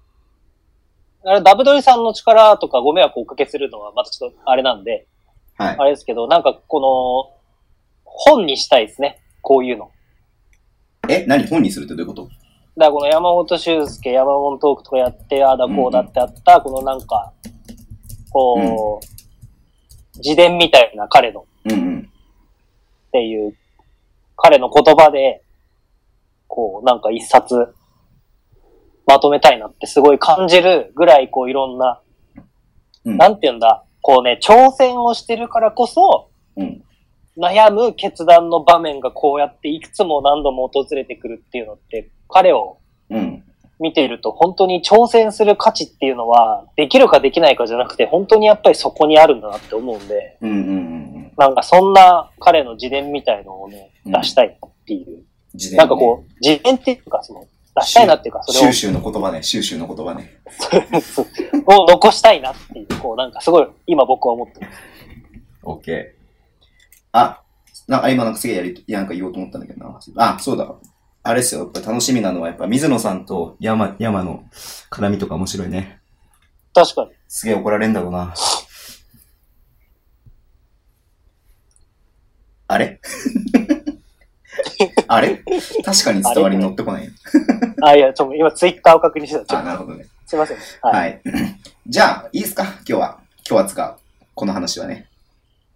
[1.25, 5.07] あれ、ダブドリさんの力とかご迷惑をおかけするのはまたちょっとあれなんで、
[5.57, 5.75] はい。
[5.79, 7.33] あれですけど、なんかこの、
[8.03, 9.21] 本にしたいですね。
[9.41, 9.91] こういうの。
[11.09, 11.47] え、何？
[11.47, 12.23] 本にするってどういうこと？
[12.23, 12.35] だか
[12.77, 17.33] らこの山本修介、山本トークとかやって、ああだこうだってあった、このなんか、
[18.29, 22.11] こう、自伝みたいな彼のっうんうん。
[23.11, 23.57] ていう、
[24.35, 25.43] 彼の言葉で、
[26.47, 27.73] こう、なんか一冊、
[29.07, 32.01] まとめたいなってすごい感じるぐらい、こういろんな、
[33.05, 33.17] うん。
[33.17, 36.81] なんて言うんだ、こうね、挑戦をしてるからこそ、うん。
[37.37, 42.77] 悩む決断の場面がこうやっていくつも何度も訪れてくるっていうのって、彼を
[43.09, 43.43] うん。
[43.79, 50.61] 見ていると本当に挑戦する価値っていうのは、できるかできないかじゃなくて、本当にやっぱりそこにあるんだなって思うんで、うんうんう
[51.01, 55.23] んなんかそんな彼の自伝みたいのをね、うん出したいっていう。
[55.53, 55.77] 自伝、ね。
[55.77, 57.45] なんかこう、自伝っていうか、その、
[57.75, 59.43] 出したいなっていうか、それを収集の言葉ね。
[59.43, 60.37] 収集の言葉ね。
[61.67, 64.67] を残したいなっていう、こう、なんかすごい、今僕は思ってる。
[65.63, 66.25] オッケー。
[67.11, 67.41] あ、
[67.87, 69.99] なんか今なんかすげえやり、なんか言おうと思ったんだけどな。
[70.17, 70.73] あ、そうだ。
[71.23, 71.61] あれですよ。
[71.61, 74.43] やっぱ楽しみなのはやっぱ水野さんと山、山の
[74.91, 75.99] 絡みとか面白いね。
[76.73, 77.11] 確かに。
[77.27, 78.33] すげえ怒られんだろうな。
[82.67, 83.01] あれ？
[85.07, 85.43] あれ？
[85.83, 87.11] 確かに伝わりに乗ってこないよ。
[87.81, 89.59] あ、いや、ちょっと今ツイッターを確認してた。
[89.59, 90.05] あ、なるほどね。
[90.25, 90.57] すいません。
[90.81, 90.93] はい。
[90.95, 91.21] はい。
[91.87, 92.63] じゃあ、いいですか？
[92.63, 93.17] 今日は。
[93.47, 93.95] 今日は使う。
[94.33, 95.07] この話はね。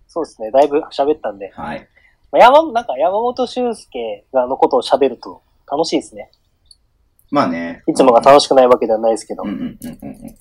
[0.07, 0.49] そうですね。
[0.51, 1.51] だいぶ喋ったんで。
[1.55, 1.87] はい。
[2.31, 5.41] まあ山、なんか山本修介がのことを喋ると
[5.71, 6.31] 楽しいですね。
[7.31, 7.83] まあね。
[7.87, 9.43] いつもが楽しくないわけではないですけど。
[9.43, 10.35] うんうんうんうんうん。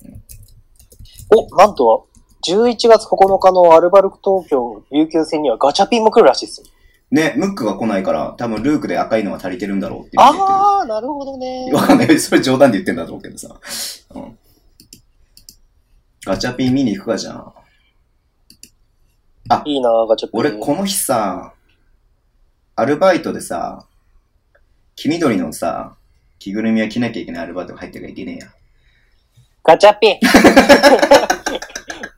[1.53, 2.07] お、なんと、
[2.47, 6.67] 11月9日のアルバルク東京琉球戦にはガチャピンも来るらしいですよ。
[7.11, 10.23] ね、ムックが来ないから、多分ルークで赤いのが足りてるんだろうってってる。
[10.23, 11.71] あー、なるほどね。
[11.73, 12.17] わかんない。
[12.19, 13.59] それ冗談で言ってんだと思うけどさ。
[14.13, 14.37] うん。
[16.25, 17.53] ガチャピン見に行くかじゃん。
[19.65, 20.39] いいなガチャピン。
[20.39, 21.53] 俺、この日さ、
[22.75, 23.85] アルバイトでさ、
[24.95, 25.95] 黄緑のさ、
[26.37, 28.47] 着ぐるみは着なきゃいけないアルバイトが入ってるからいけねえや。
[29.63, 30.19] ガチャピン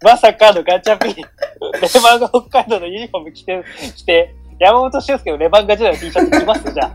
[0.04, 1.16] まさかのガチャピン。
[1.16, 1.24] レ
[2.04, 3.64] バンが北海道のユニフォーム着て、
[3.96, 6.72] 着て、山本修介のレバンガ時代の T シャツ着ます？
[6.72, 6.94] じゃあ。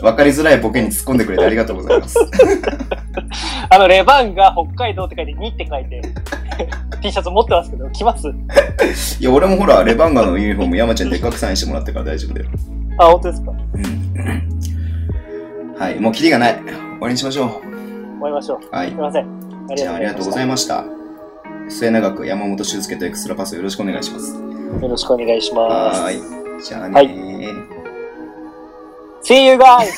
[0.02, 2.16] わかりづらいボケに突っ込んでくれてありがとうございます。
[3.68, 6.00] あの、レバンが北海道って書いて2って書いて、
[7.02, 8.28] T シャツ持ってますけど、着ます？
[9.20, 12.46] いや、俺もほら、レバンガのユニフォーム山ちゃんでっかくサインしてもらったから大丈夫だよ。
[12.98, 13.50] あ、本当ですか？
[13.74, 15.74] うん。
[15.78, 16.54] はい、もうキリがない。
[16.54, 16.64] 終
[17.02, 17.52] わりにしましょ終
[18.22, 18.58] わりましょう。
[18.64, 18.68] う。
[18.74, 18.96] はいすい。
[18.96, 19.26] ません。
[19.70, 20.84] あじゃあ、ありがとうございまました。
[21.68, 24.42] 末永く山本修介とエクストラパスをよろしくお願いします。
[24.78, 24.82] す。
[24.82, 26.00] よろしくお願いします。
[26.00, 26.62] はーい。
[26.62, 27.68] じゃあねはー。
[29.22, 29.88] See you guys!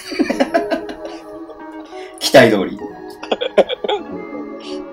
[2.19, 2.79] 期待通り。